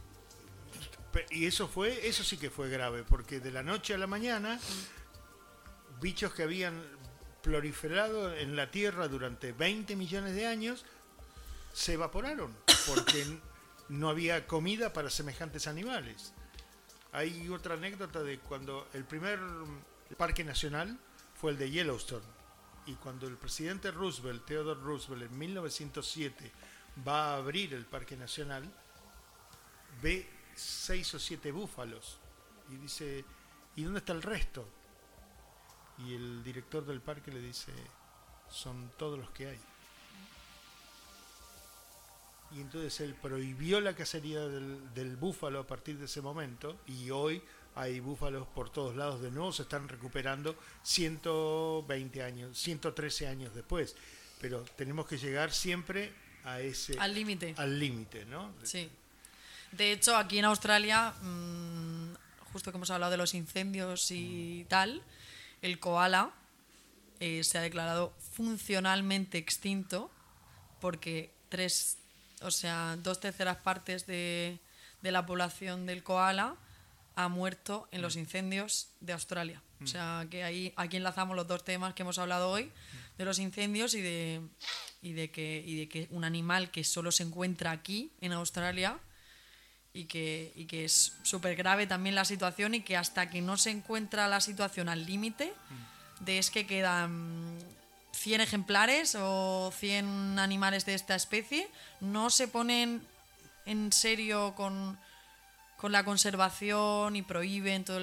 [1.30, 4.60] Y eso fue, eso sí que fue grave, porque de la noche a la mañana
[6.02, 6.82] bichos que habían
[7.44, 10.86] proliferado en la Tierra durante 20 millones de años
[11.74, 12.56] se evaporaron,
[12.88, 13.26] porque
[13.94, 16.34] no había comida para semejantes animales.
[17.12, 19.40] Hay otra anécdota de cuando el primer
[20.18, 20.98] parque nacional
[21.36, 22.26] fue el de Yellowstone.
[22.88, 26.52] Y cuando el presidente Roosevelt, Theodore Roosevelt, en 1907
[27.08, 28.64] va a abrir el parque nacional,
[30.02, 32.20] ve seis o siete búfalos
[32.72, 33.24] y dice,
[33.76, 34.68] ¿y dónde está el resto?
[36.00, 37.72] Y el director del parque le dice,
[38.50, 39.62] son todos los que hay
[42.56, 47.42] y entonces él prohibió la cacería del, búfalo a partir de ese momento y hoy
[47.76, 53.96] hay búfalos por todos lados de nuevo, se están recuperando 120 años, 113 años después,
[54.40, 57.00] pero tenemos que llegar siempre a ese...
[57.00, 57.56] Al límite.
[57.58, 58.54] Al límite, ¿no?
[58.64, 58.90] Sí.
[59.72, 62.14] De hecho, aquí en Australia, mm,
[62.52, 65.02] justo que hemos hablado de los incendios y tal,
[65.64, 66.32] el koala
[67.20, 70.12] eh, se ha declarado funcionalmente extinto
[70.80, 71.98] porque tres
[72.44, 74.60] o sea, dos terceras partes de,
[75.02, 76.56] la población del koala
[77.16, 78.20] ha muerto en los mm.
[78.20, 79.62] incendios de Australia.
[79.80, 79.88] O mm.
[79.88, 83.18] sea, que ahí aquí enlazamos los dos temas que hemos hablado hoy, mm.
[83.18, 84.42] de los incendios y de,
[85.02, 89.00] y de, que, y de que un animal que solo se encuentra aquí, en Australia,
[89.94, 93.58] y que, y que es súper grave también la situación y que hasta que no
[93.58, 95.54] se encuentra la situación al límite,
[96.22, 97.60] de es que quedan
[98.14, 101.68] 100 ejemplares o 100 animales de esta especie,
[102.00, 103.06] no se ponen
[103.66, 104.98] en serio con,
[105.82, 108.00] la conservación y prohíben toda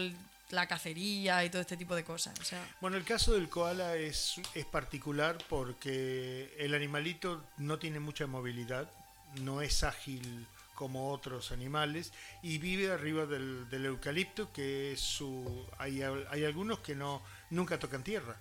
[0.50, 2.34] la cacería y todo este tipo de cosas.
[2.82, 8.90] Bueno, el caso del koala es, es particular porque el animalito no tiene mucha movilidad,
[9.40, 16.02] no es ágil como otros animales y vive arriba del, eucalipto que es su hay,
[16.02, 18.36] hay algunos que no nunca tocan tierra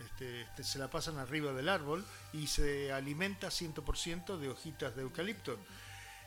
[0.00, 5.02] este, este, se la pasan arriba del árbol y se alimenta 100% de hojitas de
[5.02, 5.58] eucalipto.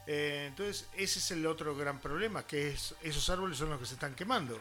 [0.05, 3.85] Eh, entonces, ese es el otro gran problema, que es esos árboles son los que
[3.85, 4.59] se están quemando.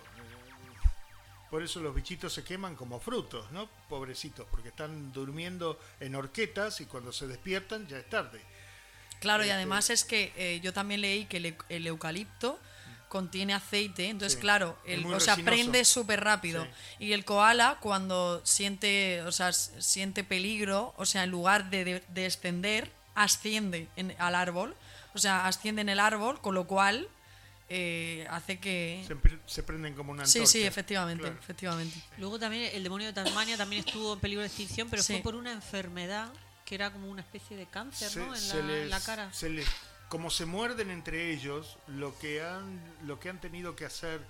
[1.51, 3.69] Por eso los bichitos se queman como frutos, ¿no?
[3.89, 8.41] Pobrecitos, porque están durmiendo en horquetas y cuando se despiertan ya es tarde.
[9.21, 12.59] Claro, y este, además es que eh, yo también leí que el eucalipto
[13.09, 16.67] contiene aceite, entonces claro, el, o sea, prende súper rápido.
[16.99, 22.91] Y el koala cuando siente, o sea, siente peligro, o sea, en lugar de, descender,
[23.15, 24.75] asciende en, al árbol,
[25.15, 27.09] o sea, asciende en el árbol, con lo cual
[27.69, 29.05] eh, hace que
[29.47, 30.47] se, prenden como una antorcha.
[30.47, 31.97] Sí, sí, efectivamente, efectivamente.
[32.19, 35.35] Luego también el demonio de Tasmania también estuvo en peligro de extinción, pero fue por
[35.35, 36.33] una enfermedad
[36.65, 38.35] que era como una especie de cáncer, ¿no?
[38.35, 39.31] En la, cara
[40.09, 44.21] como se muerden entre ellos, lo que han, lo que han tenido que hacer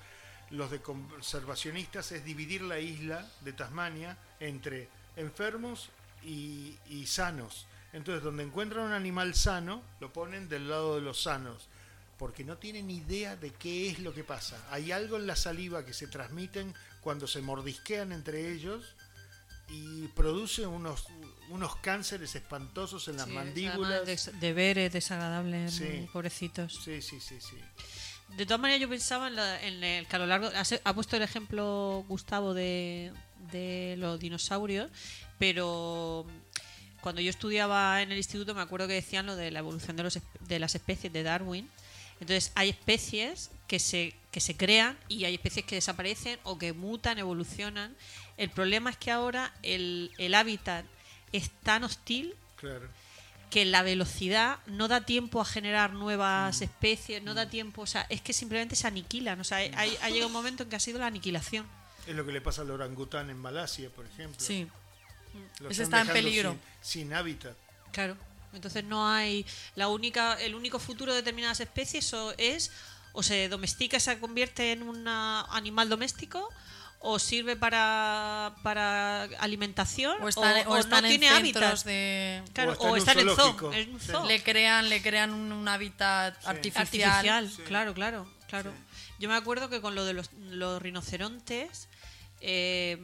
[0.51, 5.91] los de conservacionistas es dividir la isla de Tasmania entre enfermos
[6.23, 7.67] y, sanos.
[7.93, 11.69] Entonces, donde encuentran un animal sano, lo ponen del lado de los sanos.
[12.19, 14.57] porque no tienen idea de qué es lo que pasa.
[14.71, 18.95] Hay algo en la saliva que se transmiten cuando se mordisquean entre ellos
[19.69, 21.05] y produce unos,
[21.51, 24.31] unos cánceres espantosos en las Sí, mandíbulas.
[24.41, 26.09] De, ver es desagradable, Sí.
[26.13, 26.81] pobrecitos.
[26.85, 27.57] Sí, sí, sí, sí.
[28.37, 30.49] De todas maneras, yo pensaba en, la- en el que a lo largo.
[30.85, 33.13] Ha, puesto el ejemplo Gustavo de,
[33.53, 34.91] de los dinosaurios,
[35.39, 36.27] pero
[37.01, 40.03] cuando yo estudiaba en el instituto me acuerdo que decían lo de la evolución de,
[40.03, 41.71] los, de las especies de Darwin.
[42.21, 46.73] Entonces, hay especies que se, que se crean y hay especies que desaparecen o que
[46.73, 47.95] mutan, evolucionan.
[48.37, 50.85] El problema es que ahora el, el hábitat
[51.33, 52.89] es tan hostil Claro.
[53.51, 55.99] que la velocidad no da tiempo a generar Mm.
[55.99, 59.71] nuevas especies, no da tiempo, o sea, es que simplemente se aniquilan, o sea, hay-
[59.77, 61.67] hay- ha llegado un momento en que ha sido la aniquilación.
[62.07, 64.39] Es lo que le pasa al orangután en Malasia, por ejemplo.
[64.45, 64.67] Sí.
[65.61, 66.57] Lo Ese están está en peligro.
[66.81, 67.57] Sin, sin hábitat.
[67.93, 68.17] Claro.
[68.53, 69.45] Entonces no hay
[69.75, 72.71] la única el único futuro de determinadas especies o es
[73.13, 76.49] o se domestica, se convierte en un animal doméstico
[77.01, 81.85] o sirve para, para alimentación O están, o o están no en tiene hábitat.
[81.85, 82.43] de...
[82.53, 83.73] Claro, O o está está en el zoo, zoológico.
[83.73, 84.07] en un Sí.
[84.13, 84.27] zoo.
[84.27, 86.83] Le crean, le crean un, un hábitat artificial.
[87.11, 87.51] artificial.
[87.51, 87.63] Sí.
[87.63, 88.73] Claro, claro, claro.
[89.19, 91.89] Yo me acuerdo que con lo de los, los rinocerontes
[92.41, 92.99] eh,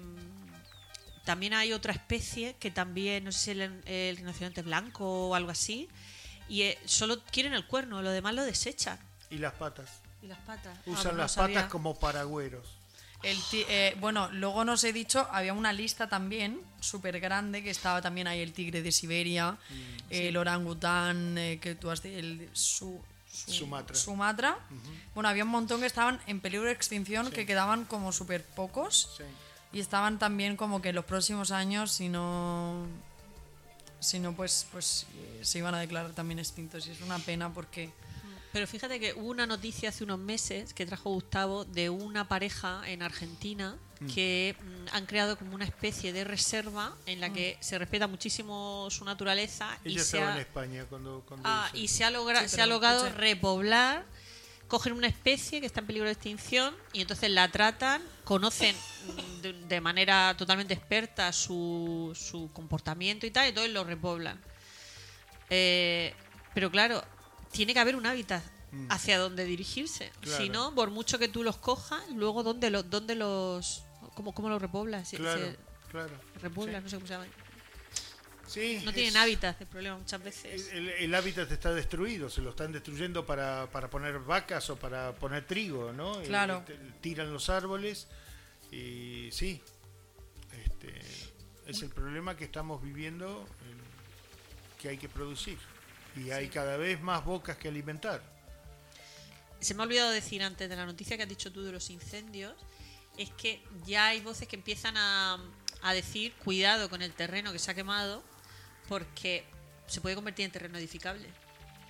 [1.25, 5.51] también hay otra especie que también, no sé si el, el rinoceronte blanco o algo
[5.51, 5.89] así,
[6.49, 8.99] y eh, solo quieren el cuerno, lo demás lo desechan.
[9.31, 9.89] Y las patas.
[10.23, 10.77] Y las patas.
[10.79, 11.57] Ah, Usan pues no las sabía.
[11.57, 12.67] patas como paragüeros.
[13.23, 18.03] El eh, bueno, luego nos he dicho, había una lista también súper grande que estaba
[18.03, 19.57] también ahí el tigre de Siberia,
[20.11, 23.01] el orangután, eh, que tú has el su,
[23.33, 23.95] su- Sumatra.
[23.97, 24.59] Sumatra.
[25.15, 29.09] Bueno, había un montón que estaban en peligro de extinción, que quedaban como súper pocos.
[29.17, 29.23] Sí.
[29.73, 32.87] Y estaban también como que en los próximos años, si no,
[34.01, 36.87] si no pues, pues eh, se iban a declarar también extintos.
[36.87, 37.91] Y es una pena porque...
[38.53, 42.83] Pero fíjate que hubo una noticia hace unos meses que trajo Gustavo de una pareja
[42.87, 43.77] en Argentina
[44.13, 48.89] que mm, han creado como una especie de reserva en la que se respeta muchísimo
[48.91, 52.11] su naturaleza y Ella se, estaba ha, en España cuando, cuando ah, y se ha,
[52.11, 54.05] logra- Sí, se ha logrado repoblar,
[54.73, 59.43] cogen una especie que está en peligro de extinción y entonces la tratan, conocen mm,
[59.43, 64.41] de, de manera totalmente experta su, su comportamiento y tal, y entonces lo repoblan.
[65.51, 66.15] Eh,
[66.55, 67.05] pero claro,
[67.51, 68.43] tiene que haber un hábitat
[68.89, 70.11] hacia donde dirigirse.
[70.23, 70.43] Claro.
[70.43, 74.49] Si no, por mucho que tú los cojas, luego dónde los, dónde los, cómo, cómo
[74.49, 75.55] los repoblas, Claro,
[75.91, 76.19] claro.
[76.41, 77.27] repoblan, no sé cómo se llama.
[78.53, 80.69] Sí, No es- tienen hábitat, el problema muchas veces.
[80.73, 85.15] El, el hábitat está destruido, se lo están destruyendo para, para poner vacas o para
[85.15, 86.21] poner trigo, ¿no?
[86.23, 86.65] Claro.
[87.01, 88.09] tiran los árboles
[88.71, 89.61] y sí,
[90.65, 91.01] este,
[91.67, 93.47] es el problema que estamos viviendo,
[94.81, 95.59] que hay que producir.
[96.15, 98.23] Y hay cada vez más bocas que alimentar.
[99.61, 101.89] Se me ha olvidado decir antes de la noticia que has dicho tú de los
[101.89, 102.53] incendios,
[103.17, 105.39] es que ya hay voces que empiezan a,
[105.83, 108.23] a decir cuidado con el terreno que se ha quemado
[108.93, 109.45] porque
[109.87, 111.27] se puede convertir en terreno edificable.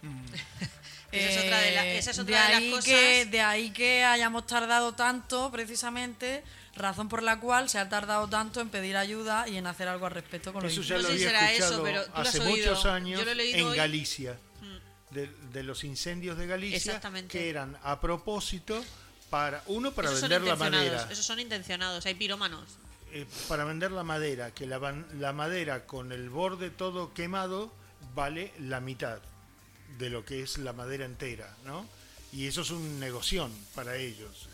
[1.12, 2.84] esa es otra de, la- esa es Eh, otra de las ahí cosas.
[2.84, 6.42] Que, de ahí que hayamos tardado tanto, precisamente,
[6.76, 10.06] razón por la cual se ha tardado tanto en pedir ayuda y en hacer algo
[10.06, 11.02] al respecto con los Eso incendios.
[11.02, 12.50] ya No lo sé si será eso, escuchado pero tú lo has hace oído.
[12.70, 13.76] muchos años Yo lo he leído en hoy.
[13.76, 15.14] Galicia, Mm.
[15.14, 17.36] de, de los incendios de Galicia, Exactamente.
[17.36, 18.82] que eran a propósito
[19.28, 21.08] para uno para esos vender la madera.
[21.10, 22.64] esos son intencionados, hay pirómanos.
[23.12, 27.72] Eh, para vender la madera, que la, van- la madera con el borde todo quemado
[28.14, 29.20] vale la mitad
[29.98, 31.86] de lo que es la madera entera, ¿no?
[32.32, 34.48] Y eso es un negoción para ellos.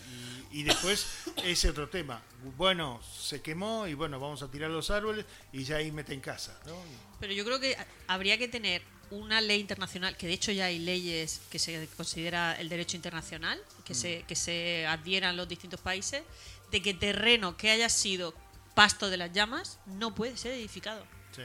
[0.53, 1.07] Y, y después
[1.45, 2.21] ese otro tema.
[2.57, 6.59] Bueno, se quemó y bueno, vamos a tirar los árboles y ya ahí meten casa,
[6.67, 6.75] ¿no?
[7.21, 7.77] Pero yo creo que
[8.09, 12.55] habría que tener una ley internacional, que de hecho ya hay leyes que se considera
[12.61, 16.23] el derecho internacional, que, se, que se adhieran los distintos países,
[16.71, 18.35] de que terreno que haya sido
[18.79, 21.03] pasto de las llamas no puede ser edificado.
[21.35, 21.43] Sí.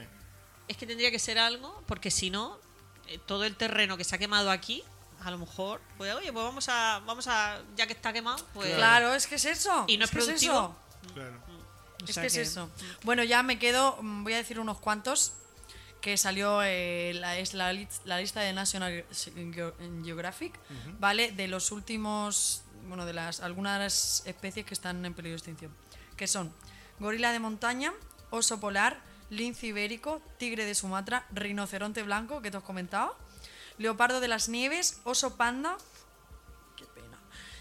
[0.68, 2.58] Es que tendría que ser algo, porque si no,
[3.08, 4.84] eh, todo el terreno que se ha quemado aquí,
[5.20, 8.72] a lo mejor, pues oye, pues vamos a, vamos a, ya que está quemado, pues...
[8.74, 9.84] Claro, es que es eso.
[9.88, 10.76] Y no es que productivo.
[11.02, 11.12] eso.
[11.14, 11.40] Claro.
[12.02, 12.70] o Es que es eso.
[13.02, 15.32] Bueno, ya me quedo, mm, voy a decir unos cuantos
[16.00, 19.74] que salió, eh, la, es la, lis- la lista de National Geo-
[20.04, 20.52] Geographic,
[21.00, 21.32] ¿vale?
[21.32, 25.74] De los últimos, bueno, de las algunas especies que están en peligro de extinción,
[26.16, 26.52] que son
[26.98, 27.92] gorila de montaña,
[28.30, 33.12] oso polar, lince ibérico, tigre de Sumatra, rinoceronte blanco, que te os comentaba,
[33.78, 35.76] leopardo de las nieves, oso panda,
[36.76, 37.18] qué pena,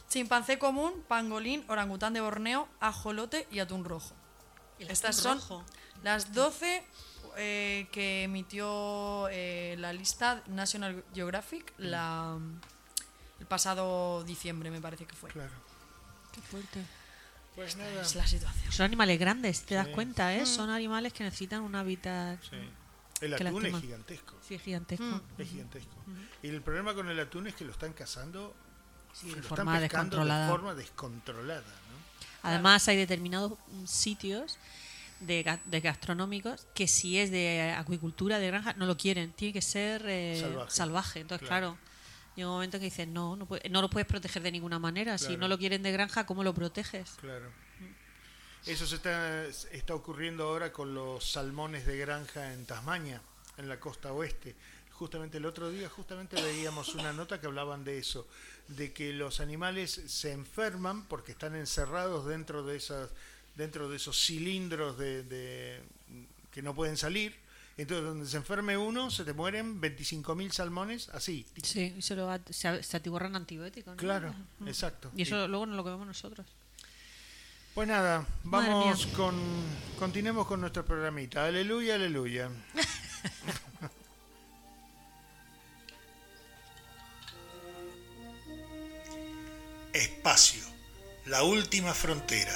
[0.09, 4.13] chimpancé común, pangolín, orangután de Borneo, ajolote y atún rojo.
[4.79, 5.65] El Estas atún son rojo.
[6.03, 6.83] las 12
[7.37, 12.37] eh, que emitió eh, la lista National Geographic, la,
[13.39, 15.29] El pasado diciembre me parece que fue.
[15.31, 15.51] Claro.
[16.31, 16.83] Qué fuerte.
[17.55, 18.01] Pues nada.
[18.01, 18.71] Es la situación.
[18.71, 20.45] Son animales grandes, te das cuenta, ¿eh?
[20.45, 22.57] Son animales que necesitan un hábitat Sí.
[23.21, 24.35] El atún es gigantesco.
[24.45, 25.05] sí, gigantesco.
[25.05, 25.21] Mm.
[25.41, 25.95] Es gigantesco.
[26.41, 28.53] Y el problema con el atún es que lo están cazando
[29.13, 30.45] Sí, lo de están forma pescando descontrolada.
[30.45, 31.61] de forma descontrolada.
[31.61, 32.49] ¿no?
[32.49, 34.57] Además, hay determinados mm, sitios
[35.21, 39.31] de, de gastronómicos que si es de acuicultura, de granja, no lo quieren.
[39.31, 40.71] Tiene que ser eh, Salvaje.
[40.71, 41.19] salvaje.
[41.21, 41.77] Entonces, Claro.
[41.77, 41.92] claro.
[42.35, 45.17] Llega un momento que dices, no, no, puede- no lo puedes proteger de ninguna manera.
[45.17, 45.39] Si Claro.
[45.41, 47.11] no lo quieren de granja, ¿cómo lo proteges?
[47.21, 47.49] Claro.
[48.65, 53.21] Eso se está, está ocurriendo ahora con los salmones de granja en Tasmania,
[53.57, 54.55] en la costa oeste.
[54.91, 58.25] Justamente el otro día, justamente veíamos una nota que hablaban de eso,
[58.69, 63.09] de que los animales se enferman porque están encerrados dentro de esas,
[63.55, 65.81] dentro de esos cilindros de, de-
[66.51, 67.35] que no pueden salir.
[67.77, 71.45] Entonces, donde se enferme uno, se te mueren 25.000 salmones así.
[71.61, 73.95] Sí, y se, lo, se, se atiborran antibióticos.
[73.95, 73.97] ¿no?
[73.97, 74.33] Claro,
[74.65, 75.11] exacto.
[75.15, 76.45] Y eso luego no lo comemos nosotros.
[77.73, 79.35] Pues nada, vamos con.
[79.97, 81.47] Continuemos con nuestro programita.
[81.47, 82.51] Aleluya, aleluya.
[89.93, 90.63] Espacio,
[91.25, 92.53] la última frontera.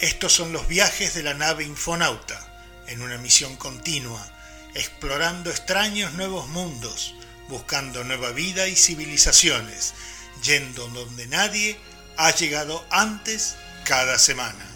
[0.00, 2.53] Estos son los viajes de la nave Infonauta,
[2.88, 4.26] en una misión continua,
[4.74, 7.14] explorando extraños nuevos mundos,
[7.48, 9.94] buscando nueva vida y civilizaciones,
[10.42, 11.78] yendo donde nadie
[12.16, 14.73] ha llegado antes cada semana.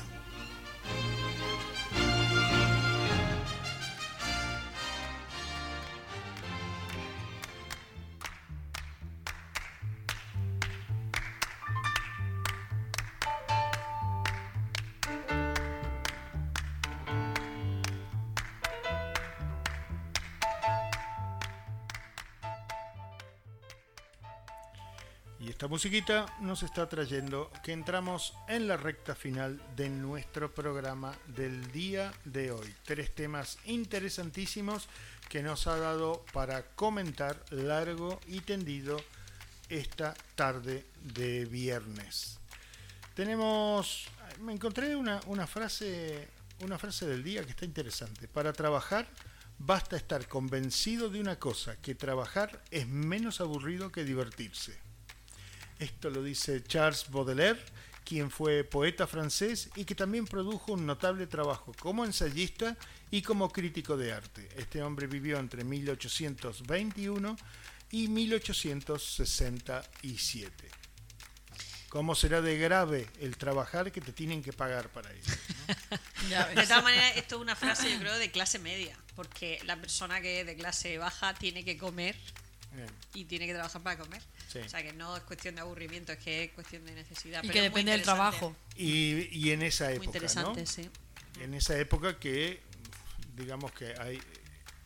[25.78, 32.12] Musiquita nos está trayendo que entramos en la recta final de nuestro programa del día
[32.24, 32.74] de hoy.
[32.84, 34.88] Tres temas interesantísimos
[35.28, 39.00] que nos ha dado para comentar largo y tendido
[39.68, 42.40] esta tarde de viernes.
[43.14, 44.08] Tenemos,
[44.40, 46.26] me encontré una, frase,
[46.58, 48.26] una frase del día que está interesante.
[48.26, 49.06] Para trabajar
[49.60, 54.87] basta estar convencido de una cosa, que trabajar es menos aburrido que divertirse.
[55.78, 57.58] Esto lo dice Charles Baudelaire,
[58.04, 62.76] quien fue poeta francés y que también produjo un notable trabajo como ensayista
[63.10, 64.46] y como crítico de arte.
[64.56, 67.36] Este hombre vivió entre 1821
[67.90, 70.68] y 1867.
[71.88, 75.32] ¿Cómo será de grave el trabajar que te tienen que pagar para ello?
[76.28, 78.94] Ya De todas maneras, esto es una frase, yo creo, de clase media.
[79.14, 82.14] Porque la persona que es de clase baja tiene que comer
[82.72, 82.88] Bien.
[83.14, 84.22] y tiene que trabajar para comer.
[84.48, 84.58] Sí.
[84.58, 87.42] O sea que no es cuestión de aburrimiento, es que es cuestión de necesidad.
[87.42, 88.54] Y Pero que muy depende del trabajo.
[88.76, 90.66] Y, y en esa Muy época, interesante, ¿no?
[90.66, 90.90] sí.
[91.40, 92.60] en esa época que
[93.36, 94.20] digamos que ahí,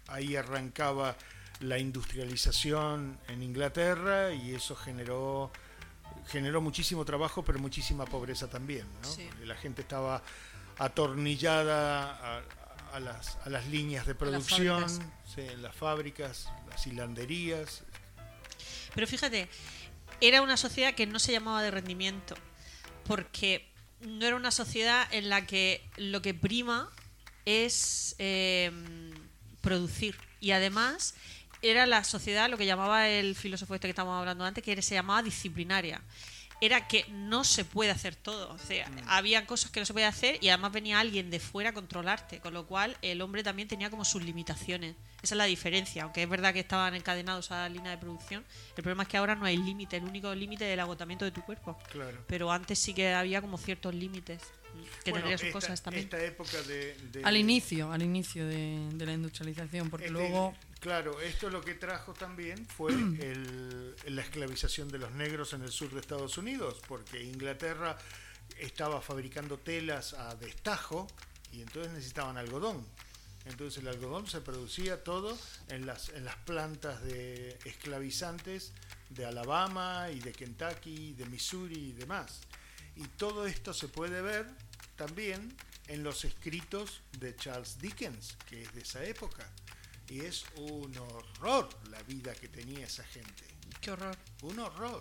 [0.08, 1.16] ahí arrancaba
[1.60, 5.50] la industrialización en Inglaterra y eso generó
[6.28, 9.08] generó muchísimo trabajo pero muchísima pobreza también ¿no?
[9.08, 9.28] Sí.
[9.44, 10.22] La gente estaba
[10.78, 12.42] atornillada a,
[12.92, 14.88] a las, a las líneas de las producción
[15.24, 17.82] sí, en las fábricas las hilanderías
[18.94, 19.48] Pero fíjate,
[20.20, 22.34] era una sociedad que no se llamaba de rendimiento,
[23.04, 23.66] porque
[24.00, 26.90] no era una sociedad en la que lo que prima
[27.44, 28.70] es eh,
[29.60, 30.16] producir.
[30.40, 31.14] Y además
[31.62, 34.94] era la sociedad, lo que llamaba el filósofo este que estábamos hablando antes, que se
[34.94, 36.02] llamaba disciplinaria.
[36.62, 38.52] Era que no se puede hacer todo.
[38.52, 41.70] O sea, había cosas que no se podía hacer y además venía alguien de fuera
[41.70, 42.38] a controlarte.
[42.38, 44.94] Con lo cual el hombre también tenía como sus limitaciones.
[45.20, 46.04] Esa es la diferencia.
[46.04, 48.44] Aunque es verdad que estaban encadenados a la línea de producción,
[48.76, 49.96] el problema es que ahora no hay límite.
[49.96, 51.76] El único límite es el agotamiento de tu cuerpo.
[51.90, 54.42] claro Pero antes sí que había como ciertos límites.
[55.04, 56.04] Que Bueno, tendría sus esta, cosas también.
[56.04, 60.54] esta época de, de- Al inicio, al inicio de, de la industrialización, porque Este, luego
[60.80, 65.70] Claro, esto lo que trajo también fue el- la esclavización de los negros en el
[65.70, 67.96] sur de Estados Unidos, porque Inglaterra
[68.58, 71.06] estaba fabricando telas a destajo
[71.52, 72.84] y entonces necesitaban algodón.
[73.44, 75.36] Entonces el algodón se producía todo
[75.68, 78.72] en las, en las plantas de esclavizantes
[79.10, 82.40] de Alabama y de Kentucky, de Missouri y demás.
[82.96, 84.46] Y todo esto se puede ver
[85.06, 85.52] también
[85.88, 89.44] en los escritos de Charles Dickens, que es de esa época.
[90.08, 93.42] Y es un horror la vida que tenía esa gente.
[93.80, 94.16] Qué horror.
[94.42, 95.00] Un horror.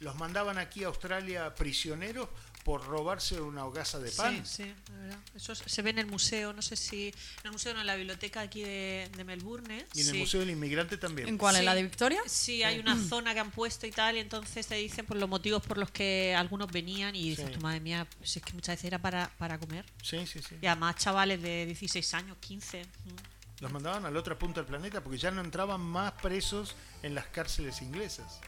[0.00, 2.28] Los mandaban aquí a Australia prisioneros
[2.64, 4.44] por robarse una hogaza de pan.
[4.44, 5.18] Sí, sí, la verdad.
[5.34, 7.08] Eso es- se ve en el museo, no sé si.
[7.08, 9.86] En el museo, no, en la biblioteca aquí de, de Melbourne.
[9.94, 10.18] Y en el sí.
[10.18, 11.28] Museo del Inmigrante también.
[11.28, 11.54] ¿En cuál?
[11.56, 11.64] ¿En Sí.
[11.64, 12.20] la de Victoria?
[12.26, 15.28] Sí, hay una zona que han puesto y tal, y entonces te dicen por los
[15.28, 17.52] motivos por los que algunos venían y dices, Sí.
[17.54, 19.86] tu madre mía, pues es que muchas veces era para, para comer.
[20.02, 20.56] Sí, sí, sí.
[20.60, 22.82] Y además chavales de 16 años, 15.
[22.82, 23.62] mm.
[23.62, 27.14] Los mandaban a la otra punta del planeta porque ya no entraban más presos en
[27.14, 28.40] las cárceles inglesas.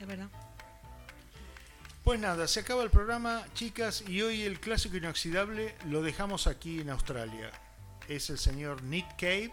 [0.00, 0.28] Es verdad.
[2.02, 6.80] Pues nada, se acaba el programa, chicas, y hoy el clásico inoxidable lo dejamos aquí
[6.80, 7.50] en Australia.
[8.08, 9.52] Es el señor Nick Cave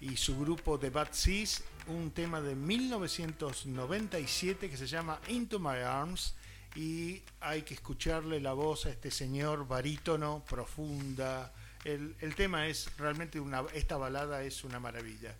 [0.00, 5.80] y su grupo The Bad Seas, un tema de 1997 que se llama Into My
[5.84, 6.34] Arms
[6.74, 11.52] y hay que escucharle la voz a este señor barítono, profunda.
[11.84, 15.36] El, el tema es realmente una, esta balada es una maravilla.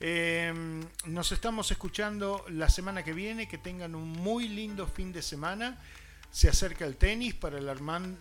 [0.00, 0.52] Eh,
[1.06, 3.48] nos estamos escuchando la semana que viene.
[3.48, 5.78] Que tengan un muy lindo fin de semana.
[6.30, 7.66] Se acerca el tenis para el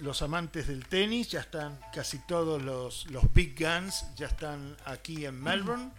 [0.02, 1.30] los amantes del tenis.
[1.30, 4.06] Ya están casi todos los, los big guns.
[4.16, 5.92] Ya están aquí en Melbourne.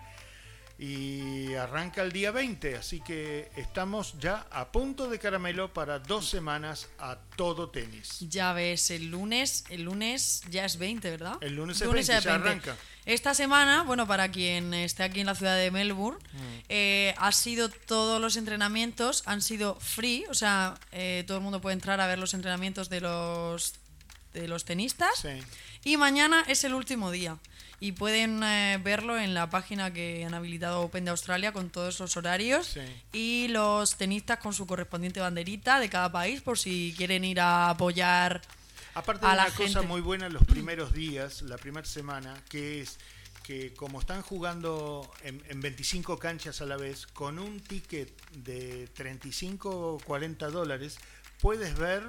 [0.79, 2.77] Y arranca el día 20.
[2.77, 8.19] Así que estamos ya a punto de caramelo para dos semanas a todo tenis.
[8.21, 11.39] Ya ves, el lunes, el lunes ya es 20, ¿verdad?
[11.41, 12.77] El lunes es 20, ya arranca.
[13.07, 16.39] Esta semana, bueno, para quien esté aquí en la ciudad de Melbourne, Mm.
[16.69, 21.61] eh, ha sido todos los entrenamientos han sido free, o sea, eh, todo el mundo
[21.61, 23.75] puede entrar a ver los entrenamientos de los
[24.35, 25.09] de los tenistas.
[25.23, 25.29] Sí.
[25.85, 27.39] Y mañana es el último día.
[27.79, 32.01] Y pueden eh, verlo en la página que han habilitado Open de Australia con todos
[32.01, 32.81] los horarios Sí.
[33.13, 37.69] y los tenistas con su correspondiente banderita de cada país por si quieren ir a
[37.71, 38.41] apoyar
[38.95, 42.81] Aparte a de la una cosa muy buena los primeros días, la primera semana, que
[42.81, 42.99] es
[43.43, 48.89] que como están jugando en, en 25 canchas a la vez, con un ticket de
[48.95, 50.97] 35 o 40 dólares,
[51.41, 52.03] puedes ver...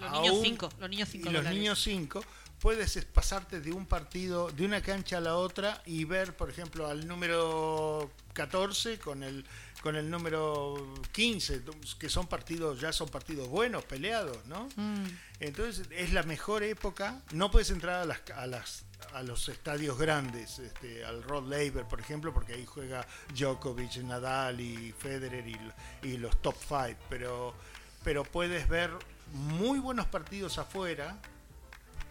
[0.00, 1.58] Los niños un- cinco, los niños cinco Y los dólares.
[1.58, 2.24] niños 5,
[2.60, 6.50] puedes es pasarte de un partido, de una cancha a la otra y ver, por
[6.50, 9.44] ejemplo, al número 14 con el
[9.82, 11.62] con el número 15,
[12.00, 14.68] que son partidos, ya son partidos buenos, peleados, ¿no?
[14.74, 15.04] Mm.
[15.38, 17.22] Entonces es la mejor época.
[17.32, 18.84] No puedes entrar a las a las
[19.14, 23.06] a los estadios grandes, este, al Rod Laver, por ejemplo, porque ahí juega
[23.36, 25.56] Djokovic, Nadal y Federer y,
[26.02, 27.54] y los top five, pero
[28.02, 28.90] pero puedes ver
[29.32, 31.20] muy buenos partidos afuera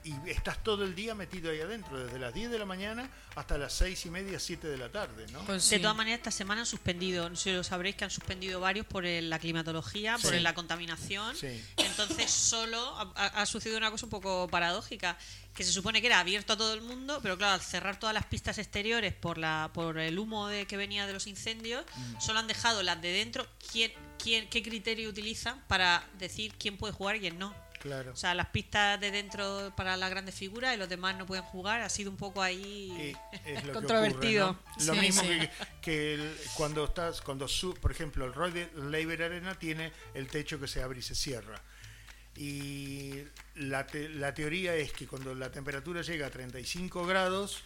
[0.07, 3.57] y estás todo el día metido ahí adentro, desde las 10 de la mañana hasta
[3.57, 5.39] las 6 y media, 7 de la tarde, ¿no?
[5.45, 8.11] Pues De todas maneras, esta semana han suspendido, no sé si lo sabréis, que han
[8.11, 10.37] suspendido varios por el- la climatología, por Sí.
[10.37, 11.35] el- la contaminación.
[11.35, 11.63] Sí.
[11.77, 15.17] Entonces, solo ha sucedido una cosa un poco paradójica,
[15.53, 18.13] que se supone que era abierto a todo el mundo, pero claro, al cerrar todas
[18.13, 22.21] las pistas exteriores por la por el humo de, que venía de los incendios, Mm.
[22.21, 23.47] solo han dejado las de dentro.
[23.71, 27.55] ¿Quién, quién, ¿Qué criterio utilizan para decir quién puede jugar y quién no?
[27.87, 28.11] Claro.
[28.11, 31.43] O sea, las pistas de dentro para las grandes figuras y los demás no pueden
[31.43, 31.81] jugar.
[31.81, 33.15] Ha sido un poco ahí
[33.45, 34.51] es lo controvertido.
[34.51, 34.85] ocurre, ¿no?
[34.85, 35.27] Lo Sí, mismo sí.
[35.29, 35.49] que,
[35.81, 40.27] que el- cuando estás, cuando su, por ejemplo, el Roy de Labor Arena tiene el
[40.27, 41.61] techo que se abre y se cierra.
[42.35, 43.23] Y
[43.55, 47.63] la, te- la teoría es que cuando la temperatura llega a 35 grados,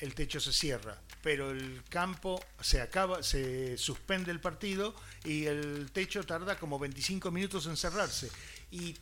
[0.00, 4.94] el techo se cierra, pero el campo se acaba, se suspende el partido
[5.24, 8.30] y el techo tarda como 25 minutos en cerrarse.
[8.70, 8.96] Y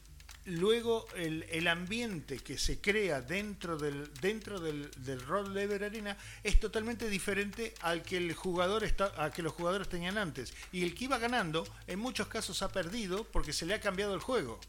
[0.47, 6.17] luego el, el ambiente que se crea dentro del dentro del, del Rod Laver Arena
[6.43, 10.55] es totalmente diferente al que el jugador está a que los jugadores tenían antes.
[10.73, 14.15] Y el que iba ganando en muchos casos ha perdido porque se le ha cambiado
[14.15, 14.61] el juego.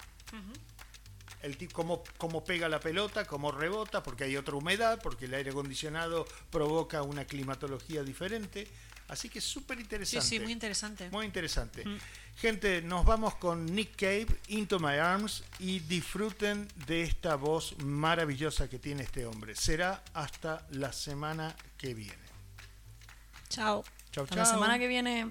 [1.41, 5.49] El cómo, cómo pega la pelota, cómo rebota, porque hay otra humedad, porque el aire
[5.49, 8.67] acondicionado provoca una climatología diferente.
[9.11, 10.25] Así que es súper Sí, interesante.
[10.25, 11.09] sí, muy interesante.
[11.09, 11.85] Muy interesante.
[11.85, 11.97] Mm.
[12.37, 18.69] Gente, nos vamos con Nick Cave, Into My Arms, y disfruten de esta voz maravillosa
[18.69, 19.53] que tiene este hombre.
[19.53, 22.15] Será hasta la semana que viene.
[23.49, 23.83] Chao.
[24.05, 24.37] Hasta chau.
[24.37, 25.29] la semana que viene.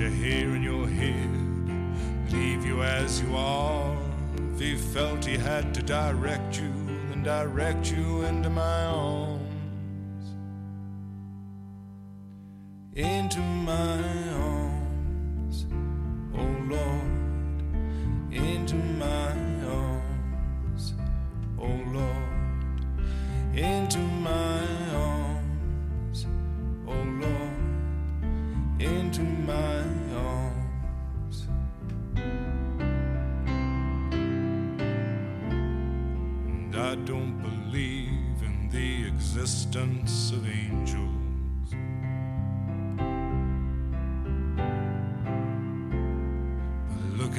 [0.00, 1.30] A hair in your head,
[2.30, 3.96] leave you as you are.
[4.52, 6.70] If he felt he had to direct you,
[7.08, 9.40] then direct you into my arms.
[12.94, 14.25] Into my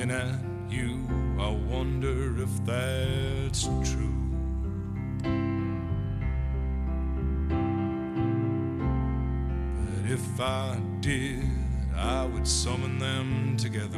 [0.07, 1.07] looking at you,
[1.39, 4.13] I wonder if that's true.
[9.85, 11.43] But if I did,
[11.95, 13.97] I would summon them together.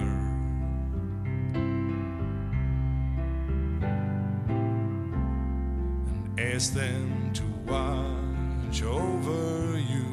[6.08, 10.06] and ask them to watch over you.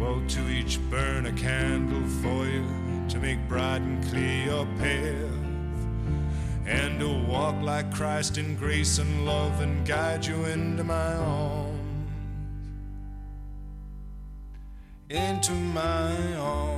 [0.00, 1.89] Well, to each burn a candle
[3.20, 5.76] make bright and clear your path,
[6.66, 11.66] and to walk like Christ in grace and love and guide you into my arms.
[15.10, 16.69] Into my arms,